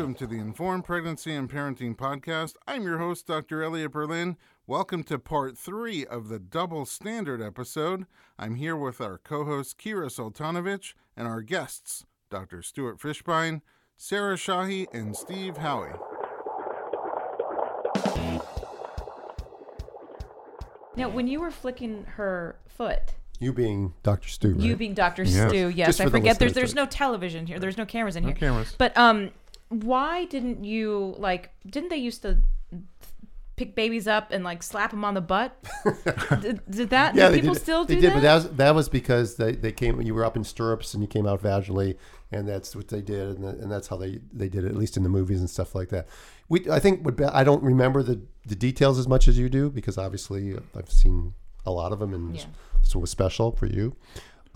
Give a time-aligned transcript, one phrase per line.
[0.00, 2.54] Welcome to the Informed Pregnancy and Parenting Podcast.
[2.66, 3.62] I'm your host, Dr.
[3.62, 4.38] Elliot Berlin.
[4.66, 8.06] Welcome to part three of the Double Standard episode.
[8.38, 12.62] I'm here with our co host, Kira Sultanovich, and our guests, Dr.
[12.62, 13.60] Stuart Fishbein,
[13.98, 15.94] Sarah Shahi, and Steve Howey.
[20.96, 24.30] Now, when you were flicking her foot, You being Dr.
[24.30, 24.60] Stu, right?
[24.60, 25.24] you being Dr.
[25.24, 25.50] Yes.
[25.50, 26.38] Stu, yes, Just I for the forget.
[26.38, 27.58] There's there's no television here.
[27.58, 28.36] There's no cameras in No here.
[28.36, 28.74] cameras.
[28.78, 29.32] But um,
[29.70, 31.50] why didn't you like?
[31.66, 32.38] Didn't they used to
[33.56, 35.56] pick babies up and like slap them on the butt?
[36.40, 37.14] did, did that?
[37.14, 37.62] yeah, do they people did.
[37.62, 38.14] still they did, that?
[38.14, 40.00] but that was that was because they, they came.
[40.02, 41.96] You were up in stirrups and you came out vaginally,
[42.32, 44.76] and that's what they did, and, the, and that's how they, they did it, at
[44.76, 46.08] least in the movies and stuff like that.
[46.48, 49.70] We I think what I don't remember the the details as much as you do
[49.70, 51.34] because obviously I've seen
[51.64, 52.44] a lot of them, and Yeah.
[52.82, 53.94] this one was special for you,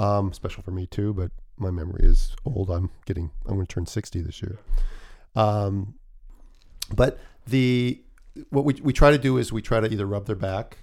[0.01, 1.15] um, special for me too.
[1.15, 2.69] But my memory is old.
[2.71, 4.59] I'm getting I'm going to turn sixty this year.
[5.37, 5.95] Um,
[6.95, 8.01] but the
[8.51, 10.79] what we we try to do is we try to either rub their back,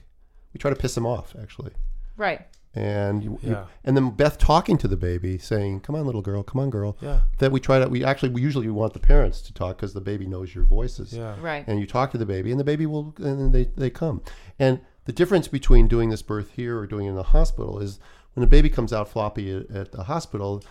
[0.54, 1.72] we try to piss them off actually,
[2.18, 2.42] right.
[2.74, 3.66] and you, you- Yeah.
[3.84, 6.98] and then Beth talking to the baby, saying, "Come on, little girl, come on, girl."
[7.02, 7.22] Yeah.
[7.40, 10.02] That we try to we actually we usually want the parents to talk because the
[10.02, 11.14] baby knows your voices.
[11.14, 11.36] Yeah.
[11.42, 11.66] Right.
[11.68, 14.22] And you talk to the baby, and the baby will, and then they, they come.
[14.58, 18.00] And the difference between doing this birth here or doing it in the hospital is
[18.34, 20.64] when the baby comes out floppy at, at the hospital,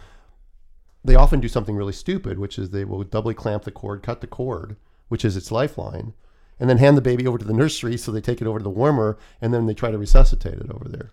[1.04, 4.20] they often do something really stupid, which is they will doubly clamp the cord, cut
[4.20, 4.76] the cord,
[5.08, 6.12] which is its lifeline,
[6.58, 8.62] and then hand the baby over to the nursery so they take it over to
[8.62, 11.10] the warmer, and then they try to resuscitate it over there.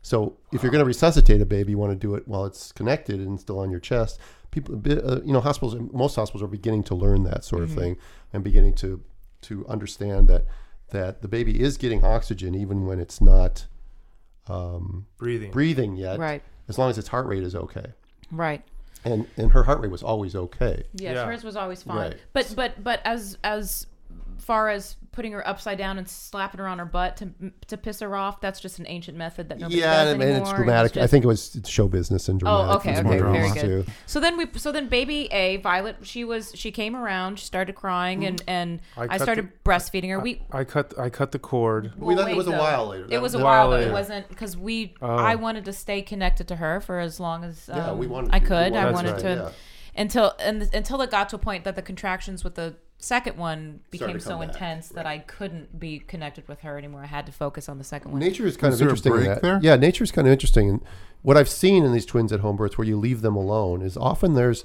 [0.00, 2.72] So if you're going to resuscitate a baby, you want to do it while it's
[2.72, 4.18] connected and still on your chest.
[4.50, 7.98] People, uh, you know, hospitals, most hospitals are beginning to learn that sort of thing
[8.32, 9.02] and beginning to
[9.42, 10.46] to understand that
[10.90, 13.66] that the baby is getting oxygen even when it's not
[14.46, 15.50] um, Breathing.
[15.50, 16.42] breathing yet, Right.
[16.68, 17.92] as long as its heart rate is okay.
[18.30, 18.62] Right.
[19.04, 20.84] And and her heart rate was always okay.
[20.94, 21.26] Yes, Yeah.
[21.26, 21.96] hers was always fine.
[21.96, 22.16] Right.
[22.32, 23.86] But but but as as
[24.38, 27.30] far as putting her upside down and slapping her on her butt to
[27.66, 30.28] to piss her off, that's just an ancient method that nobody yeah, does and, anymore.
[30.28, 30.96] and it's It was dramatic.
[30.96, 32.70] I think it was it's show business and dramatic.
[32.70, 33.60] Oh, okay, was okay, what very good.
[33.60, 33.92] too.
[34.06, 37.74] So then we, so then baby A, Violet, she was, she came around, she started
[37.74, 40.20] crying, and and I I, cut started breastfeeding her.
[40.20, 41.92] We I cut I cut the cord.
[41.96, 43.04] We well, it was a while later.
[43.04, 44.94] It That was a while, While but it wasn't because we.
[45.02, 45.16] Oh.
[45.16, 48.34] I wanted to stay connected to her for as long as um, Yeah, we wanted
[48.34, 48.46] I to.
[48.46, 48.72] Could.
[48.74, 49.50] I wanted wanted to, to yeah.
[50.00, 53.80] until and until it got to a point that the contractions with the second one
[53.90, 57.02] became so back, intense that I couldn't be connected with her anymore.
[57.04, 58.20] I had to focus on the second one.
[58.20, 59.12] Nature is kind Was of there interesting.
[59.12, 59.42] in break that.
[59.42, 59.60] there?
[59.62, 60.68] Yeah, nature is kind of interesting.
[60.68, 60.80] And
[61.22, 63.96] what I've seen in these twins at home births, where you leave them alone, is
[63.96, 64.64] often there's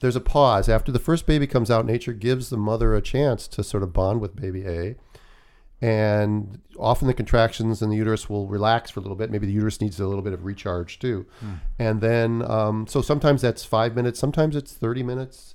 [0.00, 1.84] there's a pause after the first baby comes out.
[1.86, 4.94] Nature gives the mother a chance to sort of bond with baby A,
[5.80, 9.30] and often the contractions in the uterus will relax for a little bit.
[9.30, 11.26] Maybe the uterus needs a little bit of recharge too,
[11.78, 15.54] and then um, so sometimes that's five minutes, sometimes it's thirty minutes,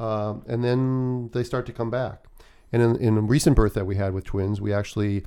[0.00, 2.24] um, and then they start to come back.
[2.72, 5.24] And in, in a recent birth that we had with twins, we actually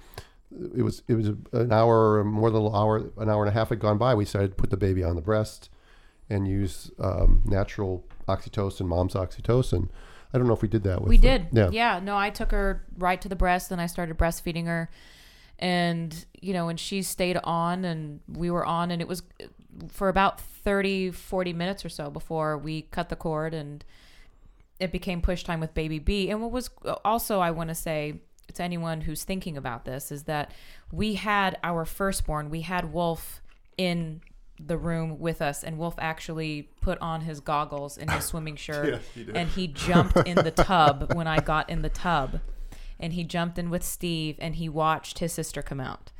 [0.75, 3.53] it was it was an hour or more than an hour an hour and a
[3.53, 4.15] half had gone by.
[4.15, 5.69] We decided to put the baby on the breast
[6.29, 9.89] and use um, natural oxytocin, mom's oxytocin.
[10.33, 11.47] I don't know if we did that with we the- did.
[11.51, 11.69] Yeah.
[11.71, 11.99] Yeah.
[11.99, 14.89] No, I took her right to the breast and I started breastfeeding her.
[15.59, 19.23] And, you know, and she stayed on and we were on and it was
[19.87, 23.85] for about 30, 40 minutes or so before we cut the cord and
[24.79, 26.29] it became push time with baby B.
[26.29, 26.69] And what was
[27.03, 28.21] also, I want to say
[28.53, 30.51] to anyone who's thinking about this is that
[30.91, 33.41] we had our firstborn, we had Wolf
[33.77, 34.21] in
[34.59, 39.01] the room with us and Wolf actually put on his goggles and his swimming shirt
[39.33, 42.39] and he jumped in the tub when I got in the tub
[42.99, 46.11] and he jumped in with Steve and he watched his sister come out.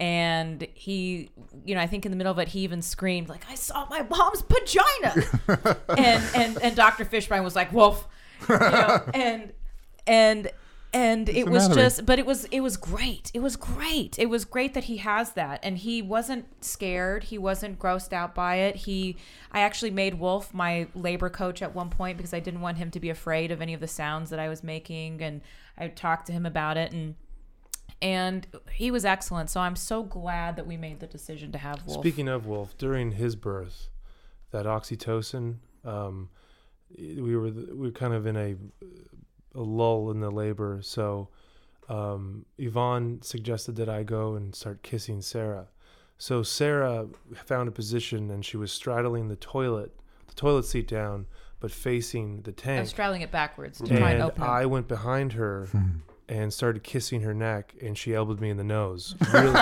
[0.00, 1.30] And he,
[1.64, 3.86] you know, I think in the middle of it, he even screamed like, "I saw
[3.88, 7.04] my mom's vagina," and and and Dr.
[7.04, 8.08] Fishbein was like, "Wolf,"
[8.48, 9.52] you know, and
[10.06, 10.50] and
[10.94, 11.82] and it was anatomy.
[11.86, 13.30] just but it was it was great.
[13.32, 14.18] It was great.
[14.18, 15.60] It was great that he has that.
[15.62, 17.24] And he wasn't scared.
[17.24, 18.76] He wasn't grossed out by it.
[18.76, 19.16] He
[19.52, 22.90] i actually made wolf my labor coach at one point because i didn't want him
[22.90, 25.22] to be afraid of any of the sounds that i was making.
[25.22, 25.40] And
[25.78, 26.92] i talked to him about it.
[26.92, 27.14] And
[28.00, 31.84] and he was excellent so i'm so glad that we made the decision to have
[31.86, 33.88] wolf Speaking of Wolf, during his birth,
[34.50, 36.28] that oxytocin, um,
[36.98, 38.56] we were we were kind of in a,
[39.54, 40.80] a lull in the labor.
[40.82, 41.28] So
[41.88, 45.68] um, Yvonne suggested that I go and start kissing Sarah.
[46.18, 49.92] So Sarah found a position and she was straddling the toilet,
[50.26, 51.26] the toilet seat down,
[51.60, 52.80] but facing the tank.
[52.80, 54.46] i'm straddling it backwards to try and and open it.
[54.46, 55.68] I went behind her
[56.32, 59.60] and started kissing her neck, and she elbowed me in the nose, really,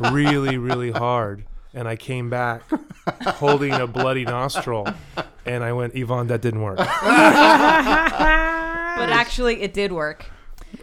[0.12, 1.44] really, really hard.
[1.74, 2.62] And I came back
[3.26, 4.86] holding a bloody nostril,
[5.44, 6.78] And I went, Yvonne, that didn't work.
[6.78, 6.86] but
[9.10, 10.26] actually it did work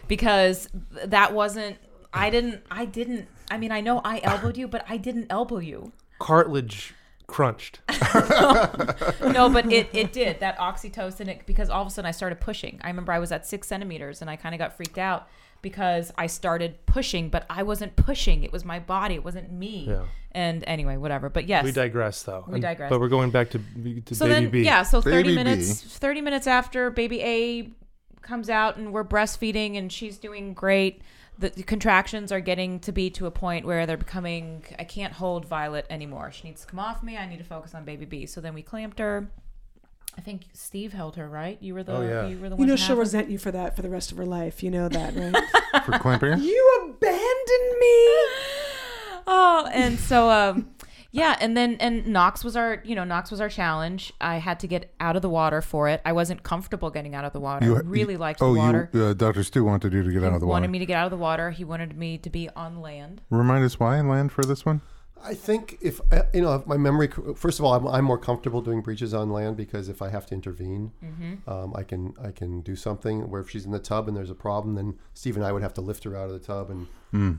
[0.06, 0.68] because
[1.06, 1.78] that wasn't
[2.12, 5.58] i didn't i didn't i mean i know i elbowed you but i didn't elbow
[5.58, 6.94] you Cartilage
[7.26, 7.80] crunched.
[9.22, 12.40] no but it, it did that oxytocin it, because all of a sudden i started
[12.40, 15.28] pushing i remember i was at six centimeters and i kind of got freaked out
[15.62, 19.86] because i started pushing but i wasn't pushing it was my body it wasn't me
[19.88, 20.02] Yeah.
[20.32, 22.44] and anyway whatever but yes We digress, though.
[22.48, 22.90] We And- digress.
[22.90, 23.58] But we're going back to,
[24.06, 24.62] to so baby then B.
[24.64, 25.88] yeah so 30 Baby minutes B.
[25.88, 27.70] 30 minutes after baby a
[28.22, 31.02] comes out and we're breastfeeding and she's doing great
[31.38, 35.14] the, the contractions are getting to be to a point where they're becoming i can't
[35.14, 38.04] hold violet anymore she needs to come off me i need to focus on baby
[38.04, 39.28] b so then we clamped her
[40.18, 42.26] i think steve held her right you were the Oh, yeah.
[42.26, 42.58] you were the one.
[42.58, 44.62] You one know she'll have resent you for that for the rest of her life.
[44.62, 45.84] You know that, right?
[45.86, 46.38] For clamping?
[46.40, 47.96] you abandoned me.
[49.26, 50.68] oh and so um
[51.12, 54.58] yeah and then and knox was our you know knox was our challenge i had
[54.58, 57.40] to get out of the water for it i wasn't comfortable getting out of the
[57.40, 59.42] water You- i really liked oh, the water you, uh, Dr.
[59.44, 60.56] Stu wanted you to get out of the water.
[60.58, 61.50] He wanted me to get out of the water.
[61.50, 63.20] He wanted me to be on land.
[63.30, 64.80] Remind us why land for this one?
[65.24, 67.08] I think if uh, you know if my memory.
[67.36, 70.26] First of all, I'm, I'm more comfortable doing breeches on land because if I have
[70.26, 70.90] to intervene,
[71.46, 73.30] um, I can I can do something.
[73.30, 75.62] Where if she's in the tub and there's a problem, then Steve and I would
[75.62, 77.38] have to lift her out of the tub and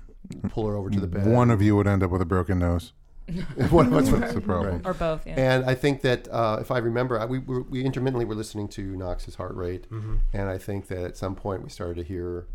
[0.50, 1.28] pull her over to the bed.
[1.28, 2.94] One of you would end up with a broken nose.
[3.70, 4.82] One of us would- That's the problem.
[4.86, 5.36] Or both, yeah.
[5.38, 8.68] And I think that uh, if I remember, I- we, we we intermittently were listening
[8.70, 12.48] to Knox's heart rate, and I think that at some point we started to hear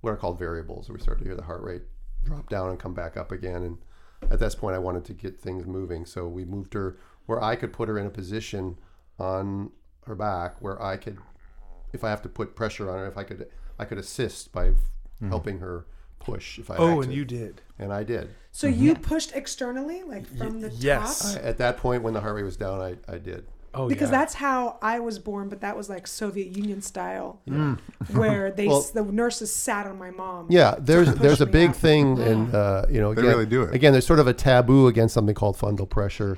[0.00, 0.88] what are called variables.
[0.88, 1.82] We started to hear the heart rate
[2.24, 3.62] drop down and come back up again.
[3.64, 3.78] And
[4.30, 6.96] at this point, I wanted to get things moving, so we moved her
[7.26, 8.78] where I could put her in a position
[9.18, 9.70] on
[10.06, 11.18] her back where I could,
[11.92, 13.48] if I have to put pressure on her, if I could,
[13.78, 14.72] I could assist by
[15.28, 15.86] helping her
[16.24, 16.58] push.
[16.58, 17.14] If I Oh, had and to.
[17.14, 17.60] you did.
[17.78, 18.30] and I did.
[18.50, 21.34] So you pushed externally, like from the yes.
[21.34, 21.42] top?
[21.42, 23.46] I, at that point, when the heart rate was down, I, I did.
[23.74, 24.18] Oh, because yeah.
[24.18, 27.40] that's how I was born, but that was like Soviet Union style,
[28.12, 30.46] where they Well- the nurses sat on my mom.
[30.50, 31.76] Yeah, there's there's a big up.
[31.76, 33.74] thing, and uh, you know, They again, really do it.
[33.74, 36.36] Again, there's sort of a taboo against something called fundal pressure.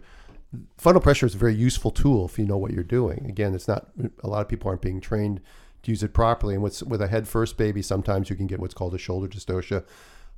[0.81, 3.27] Fundal pressure is a very useful tool if you know what you're doing.
[3.29, 3.89] Again, it's not
[4.23, 5.43] a lot of people aren't being trained to
[5.89, 6.55] use it properly.
[6.55, 9.29] And with with a head first baby, sometimes you can get what's called a shoulder
[9.29, 9.85] dystocia.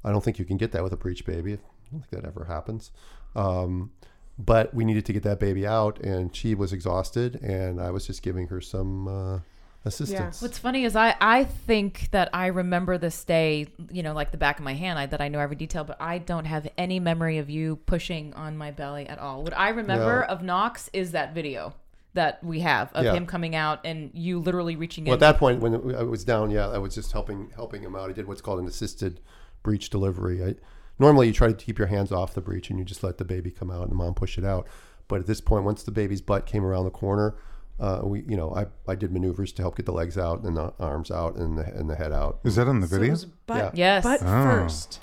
[0.05, 1.55] I don't think you can get that with a breech baby.
[1.55, 1.57] I
[1.91, 2.91] don't think that ever happens.
[3.35, 3.93] Um,
[4.39, 8.07] but we needed to get that baby out, and she was exhausted, and I was
[8.07, 9.39] just giving her some uh,
[9.87, 10.43] assistance.
[10.43, 14.37] What's funny is I, I think that I remember this day, you know, like the
[14.37, 17.01] back of my hand, I, that I know every detail, but I don't have any
[17.01, 19.43] memory of you pushing on my belly at all.
[19.43, 20.27] What I remember No.
[20.27, 21.75] of Knox is that video
[22.17, 23.15] that we have of Yeah.
[23.15, 25.11] him coming out and you literally reaching in.
[25.11, 25.23] Well, in.
[25.23, 28.11] at that point, when I was down, yeah, I was just helping helping him out.
[28.11, 29.21] I did what's called an assisted
[29.63, 30.45] breech delivery.
[30.45, 30.55] I,
[30.99, 33.25] normally, you try to keep your hands off the breech and you just let the
[33.25, 34.67] baby come out and the mom push it out.
[35.09, 37.37] But at this point, once the baby's butt came around the corner,
[37.79, 40.57] uh, we, you know, I, I did maneuvers to help get the legs out and
[40.57, 42.41] the arms out and the and the head out.
[42.45, 43.13] Is that in the So video?
[43.13, 44.03] was butt, Yes.
[44.03, 44.27] butt Oh.
[44.27, 45.01] first.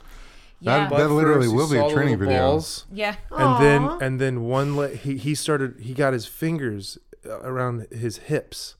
[0.59, 0.89] yeah.
[0.89, 2.37] That- that literally first, will be a training video.
[2.39, 3.15] balls, yeah.
[3.31, 8.17] and then and then one le- he he started he got his fingers around his
[8.17, 8.75] hips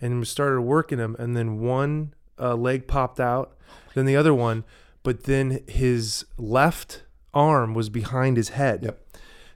[0.00, 3.56] and started working them and then one uh, leg popped out
[3.94, 4.64] then the other one
[5.02, 9.00] but then his left arm was behind his head Yep.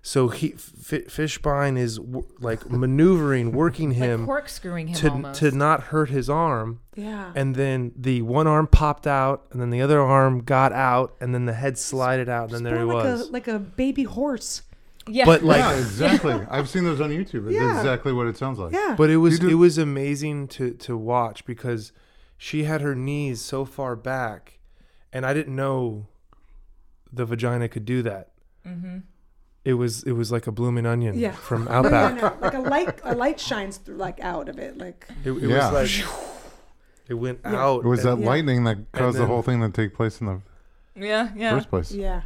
[0.03, 5.41] so he F- Fishbein is w- like maneuvering working Like him corkscrewing him to almost.
[5.41, 7.33] to not hurt his arm Yeah.
[7.35, 11.35] and then the one arm popped out and then the other arm got out and
[11.35, 13.59] then the head slided out and then there he Born like was A, like a
[13.59, 14.63] baby horse.
[15.11, 15.25] Yeah.
[15.25, 16.35] but like yeah, exactly.
[16.51, 17.47] I've seen those on YouTube.
[17.47, 17.77] It's Yeah.
[17.79, 18.73] exactly what it sounds like.
[18.73, 18.95] Yeah.
[18.97, 21.93] But it was it was amazing to to watch because
[22.37, 24.59] she had her knees so far back,
[25.13, 26.07] and I didn't know
[27.13, 28.31] the vagina could do that.
[28.67, 28.99] Mm-hmm.
[29.65, 31.33] It was it was like a blooming onion Yeah.
[31.33, 32.23] from No, no, Outback.
[32.23, 32.37] no.
[32.41, 34.79] Like a light, a light shines through, like out of it.
[34.79, 35.71] Like It, it Yeah.
[35.73, 36.09] was like
[37.09, 37.57] it went Yeah.
[37.57, 37.85] out.
[37.85, 38.29] It was that and- Yeah.
[38.29, 40.41] lightning that caused the whole thing to take place in the
[40.95, 41.51] yeah, yeah.
[41.57, 41.93] first place.
[41.93, 42.23] yeah.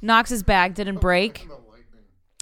[0.00, 1.48] Knox's bag didn't break.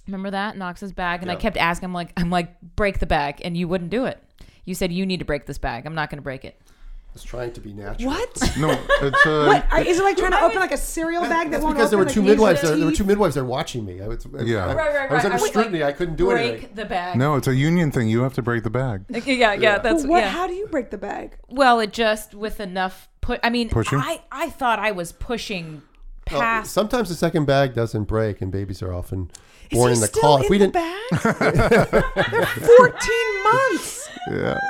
[0.06, 3.40] Remember that Knox's bag, and I kept asking, I'm like, I'm like, break the bag,
[3.44, 4.22] and you wouldn't do it.
[4.64, 5.86] You said you need to break this bag.
[5.86, 6.60] I'm not going to break it.
[6.68, 8.10] I was trying to be natural.
[8.10, 8.52] What?
[8.58, 9.66] No, it's uh, What?
[9.72, 11.98] Are, is it like trying to open like a cereal bag that won't because there
[11.98, 12.62] were open, two like, midwives.
[12.62, 14.02] There, there were two midwives there watching me.
[14.02, 14.66] I was, Yeah.
[14.66, 15.78] I, Right, right, I was under I was scrutiny.
[15.80, 16.34] like, I couldn't do it.
[16.34, 16.74] break anything.
[16.74, 17.16] the bag.
[17.16, 18.08] no, it's a union thing.
[18.08, 19.04] You have to break the bag.
[19.16, 20.18] Okay, yeah, yeah, that's But what?
[20.18, 20.28] yeah.
[20.28, 21.38] How do you break the bag?
[21.48, 23.40] well, it just with enough put.
[23.42, 23.98] I mean, Pushing?
[23.98, 25.82] I I thought I was pushing
[26.28, 26.72] Oh, well, past.
[26.72, 29.30] sometimes the second bag doesn't break, and babies are often
[29.70, 31.00] Is born in the still in we the bag?
[32.30, 34.08] They're 14 months.
[34.30, 34.58] Yeah.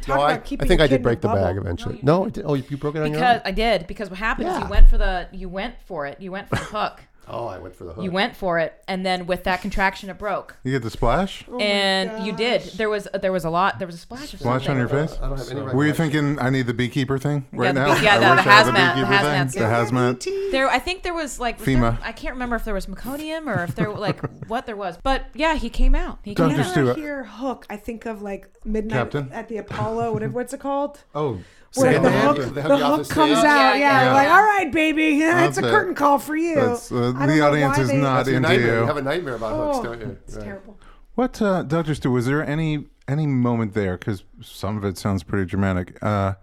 [0.00, 2.00] Talk no, I, I think I did break a the bag eventually.
[2.02, 2.44] No, No, I did.
[2.46, 3.42] oh, you, you broke it on your because own.
[3.44, 6.18] I did because what happened is you went for the you went for it.
[6.20, 7.02] You went for the hook.
[7.30, 8.02] Oh, I went for the hook.
[8.04, 10.56] You went for it, and then with that contraction, it broke.
[10.64, 11.44] You get the splash?
[11.50, 12.62] Oh and you did.
[12.62, 13.78] There was uh, there was a lot.
[13.78, 14.70] There was a splash Splash something.
[14.70, 15.18] on your face?
[15.22, 15.60] I don't have any.
[15.60, 17.94] Were you thinking I need the beekeeper thing right Yeah, now?
[17.98, 19.34] bee- yeah, I the- wish the I had the hazmat- the beekeeper thing.
[19.34, 20.28] hazmat The suit.
[20.32, 20.50] hazmat.
[20.52, 21.80] There, I think there was like FEMA.
[21.80, 24.96] there- I can't remember if there was meconium or if there like what there was,
[25.02, 26.18] but yeah, he came out.
[26.22, 26.60] He came Dr.
[26.60, 26.66] out.
[26.66, 29.30] Stu- Whenever I hear hook, I think of like midnight Captain?
[29.32, 31.00] at the Apollo, whatever what's it called?
[31.14, 31.40] Oh,
[31.74, 32.36] Where the Sandman?
[32.36, 33.44] hook, They the hug you off hook comes stage?
[33.44, 33.44] out.
[33.44, 34.14] Yeah, Yeah, yeah.
[34.14, 35.76] like all right, baby, yeah, it's a That's it.
[35.76, 36.54] curtain call for you.
[36.54, 38.74] That's, uh, the audience is they- not That's your into nightmare.
[38.74, 38.80] you.
[38.80, 40.18] You have a nightmare about hooks, Oh, don't you?
[40.24, 40.44] it's Right.
[40.44, 40.78] terrible.
[41.14, 41.94] What, uh, Dr.
[41.94, 46.34] Stu, was there any any moment there, because some of it sounds pretty dramatic, uh,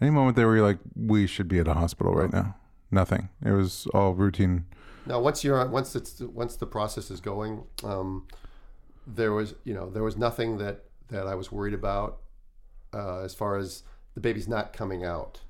[0.00, 2.56] any moment there where you're like, we should be at a hospital right now?
[2.90, 3.28] Nothing.
[3.44, 4.64] It was all routine.
[5.06, 8.26] Now, once you're once it's once the process is going, um,
[9.06, 12.18] there was you know there was nothing that that I was worried about
[12.92, 13.82] uh, as far as
[14.14, 15.40] the baby's not coming out.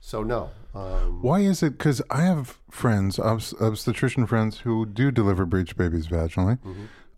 [0.00, 1.78] So no, um, Why is it?
[1.78, 6.58] Because I have friends, obst- obstetrician friends, who do deliver breech babies vaginally.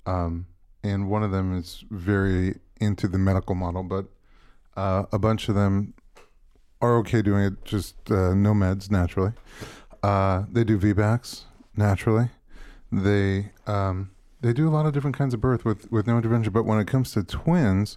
[0.06, 0.46] Um,
[0.82, 4.06] and one of them is very into the medical model, but
[4.76, 5.94] uh, a bunch of them
[6.82, 9.32] are okay doing it, just uh, no meds naturally.
[10.02, 11.44] Uh, they do VBACs
[11.76, 12.28] naturally.
[12.92, 14.10] They um,
[14.42, 16.52] they do a lot of different kinds of birth with, with no intervention.
[16.52, 17.96] But when it comes to twins,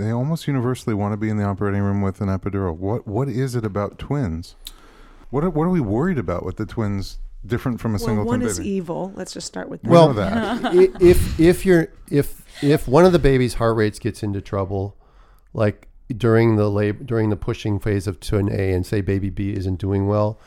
[0.00, 2.76] they almost universally want to be in the operating room with an epidural.
[2.76, 4.56] What what is it about twins?
[5.30, 7.18] What are, what are we worried about with the twins?
[7.46, 8.68] Different from a Well, single one twin is baby.
[8.70, 9.12] evil.
[9.16, 9.90] Let's just start with that.
[9.90, 10.74] Well, that.
[11.00, 14.94] if if you're if if one of the baby's heart rates gets into trouble,
[15.54, 19.54] like during the lab during the pushing phase of twin A, and say baby B
[19.54, 20.38] isn't doing well,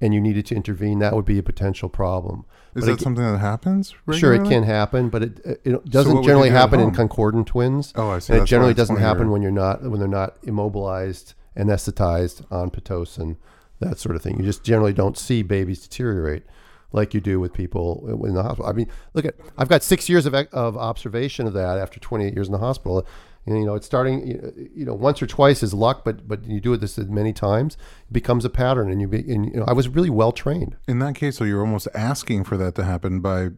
[0.00, 2.44] and you needed to intervene, that would be a potential problem.
[2.74, 3.94] Is But that ag- something that happens?
[4.12, 7.92] Sure, it can happen, but it it doesn't you generally do happen in concordant twins.
[7.96, 8.32] Oh, I see.
[8.32, 12.44] And it That's generally doesn't happen your- when you're not when they're not immobilized, anesthetized
[12.50, 13.36] on pitocin,
[13.80, 14.38] that sort of thing.
[14.38, 16.44] You just generally don't see babies deteriorate
[16.92, 18.66] like you do with people in the hospital.
[18.66, 22.34] I mean, look at I've got six years of of observation of that after 28
[22.34, 23.06] years in the hospital.
[23.48, 24.26] And, you know, it's starting.
[24.26, 27.32] you- You know, once or twice is luck, but but you do it this many
[27.32, 27.76] times,
[28.08, 28.90] it becomes a pattern.
[28.90, 30.76] And you, be, and, you know, I was really well trained.
[30.86, 33.48] In that case, so you're almost asking for that to happen by,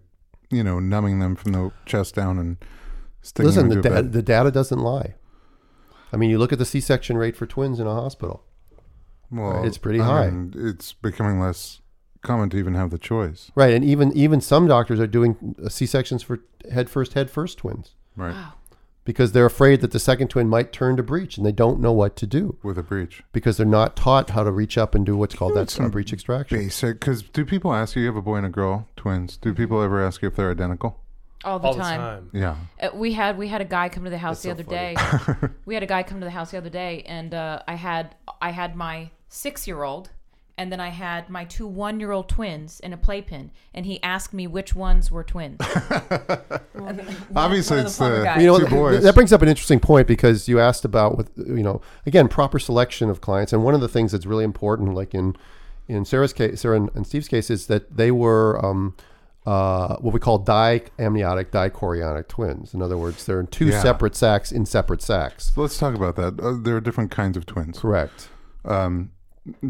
[0.51, 2.57] you know, numbing them from the chest down and
[3.23, 5.15] sticking Listen, them the, into da- the data doesn't lie.
[6.13, 8.45] I mean, you look at the C-section rate for twins in a hospital.
[9.31, 10.31] Well, it's pretty I high.
[10.31, 11.81] mean, it's becoming less
[12.23, 13.51] common to even have the choice.
[13.55, 16.41] Right, and even even some doctors are doing uh, C sections for
[16.73, 18.33] head first head first twins Right.
[18.35, 18.53] Wow.
[19.11, 21.93] Because they're afraid that the second twin might turn to breech and they don't know
[21.93, 25.05] what to do With a breech because they're not taught how to reach up and
[25.05, 26.59] do what's called that Some breech extraction.
[26.59, 27.01] Basic.
[27.01, 29.83] Because do people ask you, you have a boy and a girl, twins, do people
[29.83, 31.01] ever ask you if they're identical?
[31.45, 32.01] all the all the time.
[32.01, 32.31] time.
[32.33, 32.57] Yeah.
[32.81, 34.95] Uh, we had we had a guy come to the house That's the so other
[35.33, 35.49] funny.
[35.49, 35.55] day.
[35.65, 38.15] we had a guy come to the house the other day, and uh, I had
[38.41, 40.11] I had my six year old,
[40.61, 44.01] and then I had my two one year old twins in a playpen, and he
[44.03, 45.59] asked me which ones were twins.
[47.35, 48.43] Obviously, one it's the guys.
[48.43, 49.03] You know, two boys.
[49.03, 52.59] that brings up an interesting point because you asked about with you know again proper
[52.59, 55.35] selection of clients, and one of the things that's really important, like in
[55.89, 58.95] in Sarah's case, Sarah and, and Steve's case, is that they were um,
[59.47, 62.75] uh, what we call diamniotic, dichorionic twins.
[62.75, 63.81] In other words, they're in two Yeah.
[63.81, 65.53] separate sacs in separate sacs.
[65.57, 66.39] Let's talk about that.
[66.39, 67.79] Uh, there are different kinds of twins.
[67.79, 68.29] Correct.
[68.67, 69.13] Um,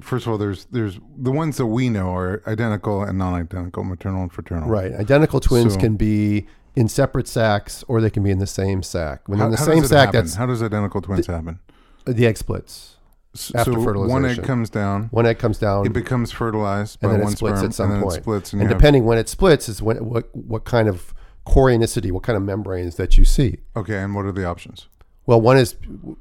[0.02, 4.22] first of all, there's there's the ones that we know are identical and non-identical, maternal
[4.22, 4.68] and fraternal.
[4.68, 4.92] Right.
[4.92, 6.46] Identical twins So- can be
[6.76, 9.28] in separate sacs, or they can be in the same sac.
[9.28, 10.20] When How, in the same sac, happen?
[10.20, 11.58] that's How does identical twins happen?
[12.06, 12.96] the egg splits.
[13.34, 14.44] S- after so one egg fertilization.
[14.44, 17.68] comes down, One egg comes down, it becomes fertilized and then one it splits sperm,
[17.68, 18.16] at some and then point.
[18.18, 20.88] it splits, and, and you have- depending when it splits is when what what kind
[20.88, 21.14] of
[21.46, 23.58] chorionicity, what kind of membranes that you see.
[23.76, 24.88] okay, and what are the options?
[25.30, 25.76] Well, one is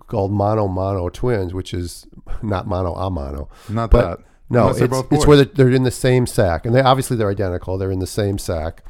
[0.05, 2.05] called mono mono twins, which is
[2.43, 3.49] not mono mono.
[3.67, 4.25] Not But that.
[4.51, 7.79] No, it's, it's where they're, they're in the same sac, and they obviously they're identical.
[7.79, 8.83] They're in the same sac,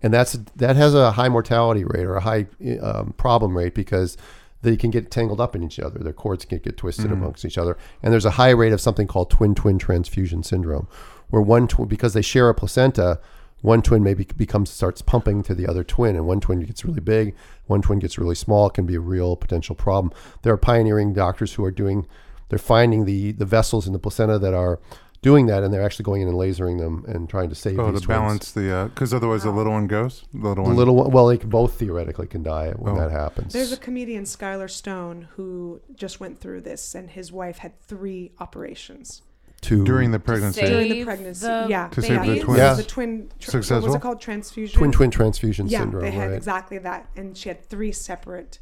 [0.00, 2.46] and that's that has a high mortality rate or a high
[2.80, 4.16] um, problem rate because
[4.62, 5.98] they can get tangled up in each other.
[5.98, 7.14] Their cords can get twisted Mm-hmm.
[7.14, 10.86] amongst each other, and there's a high rate of something called twin twin transfusion syndrome,
[11.30, 13.18] where one tw- because they share a placenta,
[13.64, 17.00] one twin maybe becomes starts pumping to the other twin, and one twin gets really
[17.00, 18.66] big, one twin gets really small.
[18.66, 20.12] It can be a real potential problem.
[20.42, 22.06] There are pioneering doctors who are doing,
[22.50, 24.80] they're finding the the vessels in the placenta that are
[25.22, 27.90] doing that, and they're actually going in and lasering them and trying to save Oh,
[27.90, 28.18] these to twins.
[28.20, 30.26] balance the uh, because otherwise the little one goes.
[30.34, 30.76] The little The one.
[30.76, 32.98] little one, well, they can both theoretically can die when Oh.
[33.00, 33.54] that happens.
[33.54, 38.32] There's a comedian, Skyler Stone, who just went through this, and his wife had three
[38.40, 39.22] operations
[39.64, 40.60] Two during the pregnancy.
[40.60, 41.46] save during the pregnancy.
[41.46, 42.42] the yeah, To save the babies?
[42.44, 42.58] twins.
[42.58, 42.74] Yeah.
[42.74, 43.18] The twin.
[43.18, 43.94] Tr- what was Successful?
[43.94, 44.20] it called?
[44.20, 44.76] Transfusion.
[44.78, 46.36] twin twin transfusion yeah, syndrome, they had right?
[46.36, 48.58] exactly that, and she had three separate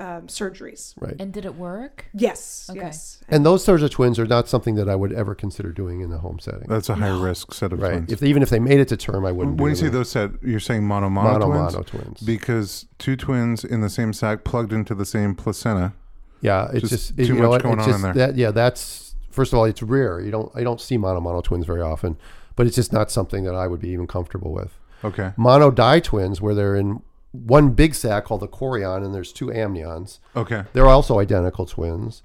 [0.00, 0.94] um, surgeries.
[0.98, 1.14] Right.
[1.18, 2.06] And did it work?
[2.14, 2.80] Yes, Okay.
[2.80, 3.22] yes.
[3.28, 6.08] And those sorts of twins are not something that I would ever consider doing in
[6.10, 6.64] the home setting.
[6.66, 7.90] That's a high risk set of right.
[7.92, 8.12] twins.
[8.12, 9.60] If even if they made it to term, I wouldn't.
[9.60, 11.72] when you do say those set, you're saying mono mono, mono twins?
[11.74, 12.20] mono twins.
[12.22, 15.92] Because two twins in the same sac plugged into the same placenta.
[16.40, 18.14] yeah, it's just just, too you know much what, going it's on in there.
[18.14, 19.01] That, yeah, that's
[19.32, 20.20] first of all, it's rare.
[20.20, 22.16] You don't I don't see mono mono twins very often,
[22.56, 24.78] but it's just not something that I would be even comfortable with.
[25.04, 25.32] Okay.
[25.36, 29.52] Mono di twins, where they're in one big sac called the chorion, and there's two
[29.52, 30.20] amnions.
[30.36, 30.64] Okay.
[30.72, 32.22] They're also identical twins,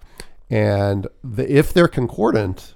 [0.49, 2.75] and the, if they're concordant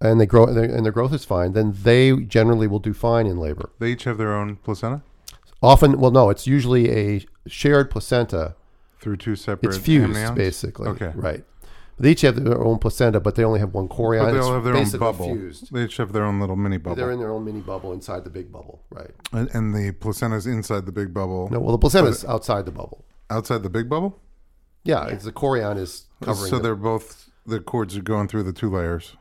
[0.00, 3.38] and they grow and their growth is fine, then they generally will do fine in
[3.38, 3.70] labor.
[3.80, 5.02] They each have their own placenta
[5.62, 8.54] Often, well, no, it's usually a shared placenta.
[9.00, 9.74] through two separate.
[9.74, 10.36] It's fused, amnions?
[10.36, 10.88] basically.
[10.88, 11.12] Okay.
[11.14, 11.44] right.
[12.00, 14.24] They each have their own placenta, but they only have one chorion.
[14.26, 15.34] But they all have their own basically bubble.
[15.34, 15.72] Fused.
[15.72, 16.96] They each have their own little mini bubble.
[16.96, 19.10] They're in their own mini bubble inside the big bubble, right?
[19.32, 19.94] and, and the
[20.34, 21.48] is inside the big bubble.
[21.50, 23.04] No, well, the placenta is outside the bubble.
[23.30, 24.20] Outside the big bubble?
[24.84, 26.50] Yeah, it's the chorion is covering.
[26.50, 29.16] so the- they're both, the cords are going through the two layers.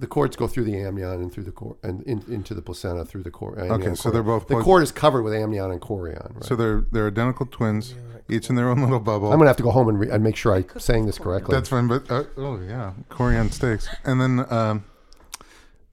[0.00, 3.04] The cords go through the amnion and through the cord and in, into the placenta
[3.04, 3.58] through the cord.
[3.58, 6.34] Okay, so they're both the plugged- cord is covered with amnion and chorion.
[6.34, 6.44] Right?
[6.44, 7.94] So they're they're identical twins,
[8.28, 9.32] each in their own little bubble.
[9.32, 11.54] I'm gonna have to go home and, re- and make sure I'm saying this correctly.
[11.54, 14.84] That's fine, but uh, oh yeah, chorion steaks, and then um,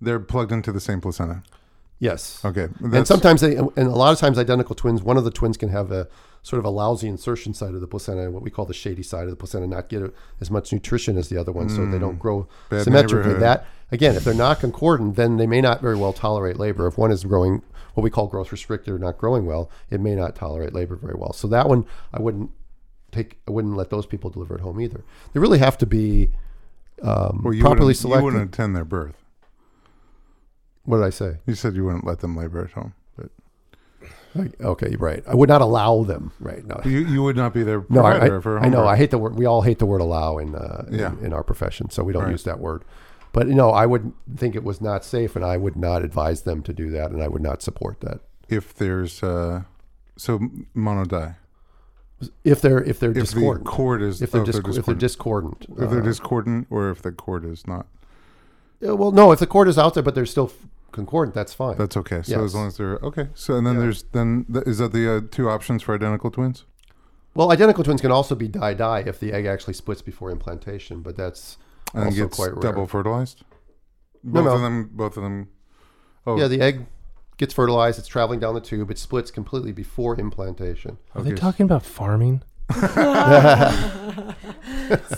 [0.02, 1.44] they're plugged into the same placenta.
[2.00, 2.44] yes.
[2.46, 5.02] Okay, and sometimes they, and a lot of times, identical twins.
[5.02, 6.08] One of the twins can have a
[6.44, 9.24] sort of a lousy insertion side of the placenta, what we call the shady side
[9.24, 12.20] of the placenta, not get as much nutrition as the other one, so they don't
[12.20, 12.48] grow Mm.
[12.70, 13.34] Bad symmetrically.
[13.34, 16.88] That again, if they're not concordant, then they may not very well tolerate labor.
[16.88, 17.62] If one is growing
[17.94, 21.16] what we call growth restricted or not growing well, it may not tolerate labor very
[21.16, 21.34] well.
[21.34, 22.52] So that one, I wouldn't
[23.12, 23.38] take.
[23.48, 25.04] I wouldn't let those people deliver at home either.
[25.34, 26.32] They really have to be
[27.02, 28.20] um, well, properly selected.
[28.20, 29.16] You wouldn't attend their birth.
[30.84, 31.38] What did I say?
[31.48, 33.30] You said you wouldn't let them labor at home, but
[34.62, 35.24] okay, right.
[35.28, 36.32] I would not allow them.
[36.40, 36.64] Right.
[36.66, 36.80] No.
[36.86, 38.88] you you would not be their No, I, I, for a I home know.
[38.88, 39.36] I hate the word.
[39.36, 41.14] We all hate the word allow in, uh, Yeah.
[41.14, 42.32] in in our profession, so we don't Right.
[42.32, 42.84] use that word.
[43.36, 46.44] But you know, I would think it was not safe, and I would not advise
[46.44, 48.22] them to do that, and I would not support that.
[48.48, 49.64] if there's uh,
[50.16, 50.40] so
[50.74, 51.36] monodi.
[52.46, 54.96] If they're if they're If the discordant, cord is if they're, oh, disc- if they're
[54.96, 57.88] discordant, if they're uh, discordant, or if the cord is not,
[58.80, 60.50] yeah, well, no, if the cord is out there, but they're still
[60.94, 61.76] concordant, that's fine.
[61.78, 62.22] that's okay.
[62.24, 62.40] So Yes.
[62.42, 63.28] as long as they're okay.
[63.36, 63.82] So and then Yeah.
[63.82, 66.64] there's then th- is that the uh, two options for identical twins?
[67.34, 71.02] well, identical twins can also be di di if the egg actually splits before implantation,
[71.02, 71.58] but that's
[71.96, 72.62] And it also gets quite rare.
[72.62, 73.44] double fertilized.
[74.24, 74.52] Both no.
[74.56, 74.90] of them.
[74.94, 75.50] Both of them.
[76.28, 76.86] Oh, Yeah, the egg
[77.38, 78.00] gets fertilized.
[78.00, 78.90] It's traveling down the tube.
[78.92, 80.98] It splits completely before implantation.
[81.14, 81.40] Are they Okay.
[81.40, 82.42] talking about farming?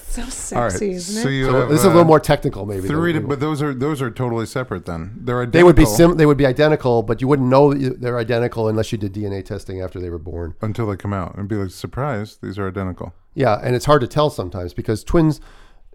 [0.02, 0.82] So sexy, All right.
[0.82, 1.32] isn't So it?
[1.34, 2.82] you So have, this is a uh, little more technical, maybe.
[2.82, 4.86] than Three, to, but those are those are totally separate.
[4.86, 5.60] Then they're identical.
[5.60, 8.18] they would be sim- They would be identical, but you wouldn't know that you- they're
[8.18, 10.56] identical unless you did DNA testing after they were born.
[10.62, 13.14] until they come out and be like, surprise, these are identical.
[13.36, 15.40] Yeah, and it's hard to tell sometimes because twins,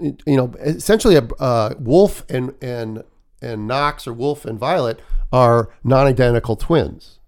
[0.00, 3.04] you know, essentially a uh, wolf and and
[3.40, 5.00] and Knox or wolf and Violet
[5.32, 7.18] are non-identical twins,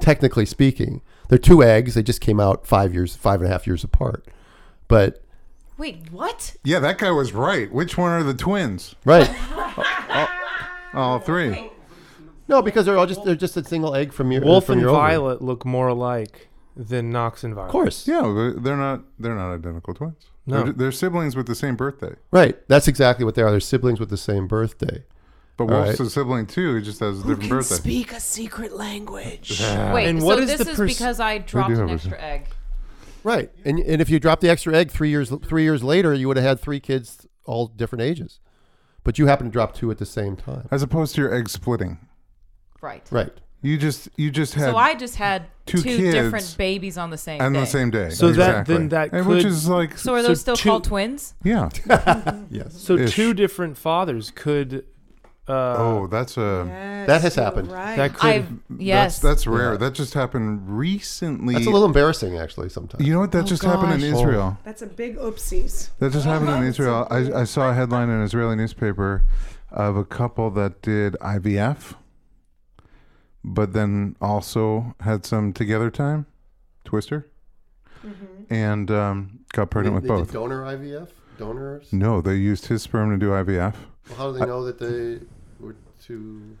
[0.00, 1.02] technically speaking.
[1.28, 1.94] They're two eggs.
[1.94, 4.26] They just came out five years, five and a half years apart.
[4.88, 5.22] But
[5.78, 6.56] Wait, what?
[6.64, 7.72] Yeah, that guy was right.
[7.72, 8.94] Which one are the twins?
[9.04, 9.30] right,
[10.94, 11.70] All three.
[12.48, 14.80] no, because they're all just they're just a single egg from your Wolf from and
[14.82, 15.02] your ovary.
[15.10, 17.68] Violet look more alike than Knox and Violet.
[17.68, 19.02] Of course, Yeah, they're not.
[19.18, 20.29] They're not identical twins.
[20.46, 20.64] No.
[20.64, 22.14] They're, they're siblings with the same birthday.
[22.32, 22.56] right.
[22.68, 23.50] That's exactly what they are.
[23.50, 25.04] They're siblings with the same birthday.
[25.56, 26.06] But All Wolf's right.
[26.06, 26.76] a sibling too.
[26.76, 27.74] He just has a different birthday.
[27.74, 29.60] speak a secret language.
[29.60, 31.90] Wait, And so what is this the is pers- because I dropped do an have
[31.90, 32.46] a- extra egg.
[33.22, 36.26] Right, and and if you dropped the extra egg three years three years later, you
[36.28, 38.40] would have had three kids, all different ages,
[39.04, 40.66] but you happen to drop two at the same time.
[40.70, 41.98] As opposed to your egg splitting.
[42.80, 43.06] Right.
[43.10, 43.32] Right.
[43.62, 47.10] You just you just had So I just had two two, kids different babies on
[47.10, 47.60] the same on day.
[47.60, 48.08] the same day.
[48.10, 50.84] So that- then that And which is like So are those So still two- called
[50.84, 51.34] twins?
[51.44, 51.68] yeah.
[52.50, 52.80] Yes.
[52.80, 53.14] So Ish.
[53.14, 54.84] two different fathers could.
[55.48, 57.70] Uh, oh, that's a Yes, That has happened.
[57.72, 57.96] Right.
[57.96, 58.30] that could.
[58.30, 59.18] I've yes.
[59.18, 59.72] That's, that's rare.
[59.72, 59.78] Yeah.
[59.78, 61.54] That just happened recently.
[61.54, 62.68] That's a little embarrassing, actually.
[62.68, 63.04] Sometimes.
[63.04, 63.32] You know what?
[63.32, 64.20] That Oh, just happened in gosh.
[64.20, 64.58] Israel.
[64.64, 65.90] That's a big oopsies.
[65.98, 67.06] That just happened in Israel.
[67.10, 69.24] I, I saw a headline in an Israeli newspaper
[69.72, 71.94] of a couple that did IVF,
[73.44, 76.26] but then also had some together time,
[76.84, 77.26] twister,
[78.48, 80.32] and um, got pregnant with They- they did both.
[80.32, 81.92] donor IVF, donors.
[81.92, 83.74] No, they used his sperm to do IVF.
[84.08, 85.20] Well, how do they know that they
[85.58, 85.76] were
[86.06, 86.56] to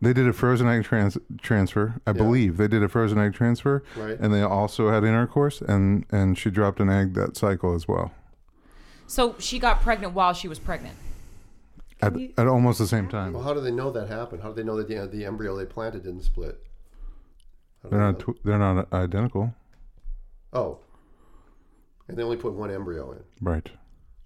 [0.00, 1.94] They did a frozen egg trans- transfer.
[2.06, 2.14] I Yeah.
[2.14, 4.18] believe they did a frozen egg transfer, right?
[4.18, 8.10] and they also had intercourse, and and she dropped an egg that cycle as well
[9.06, 10.96] So she got pregnant while she was pregnant.
[12.02, 13.32] At, you- at almost the same time.
[13.32, 14.42] Well, how do they know that happened?
[14.42, 16.62] How do they know that the, the embryo they planted didn't split?
[17.88, 19.54] They're not tw- they're not identical.
[20.52, 20.78] oh,
[22.08, 23.18] and they only put one embryo in.
[23.40, 23.68] Right.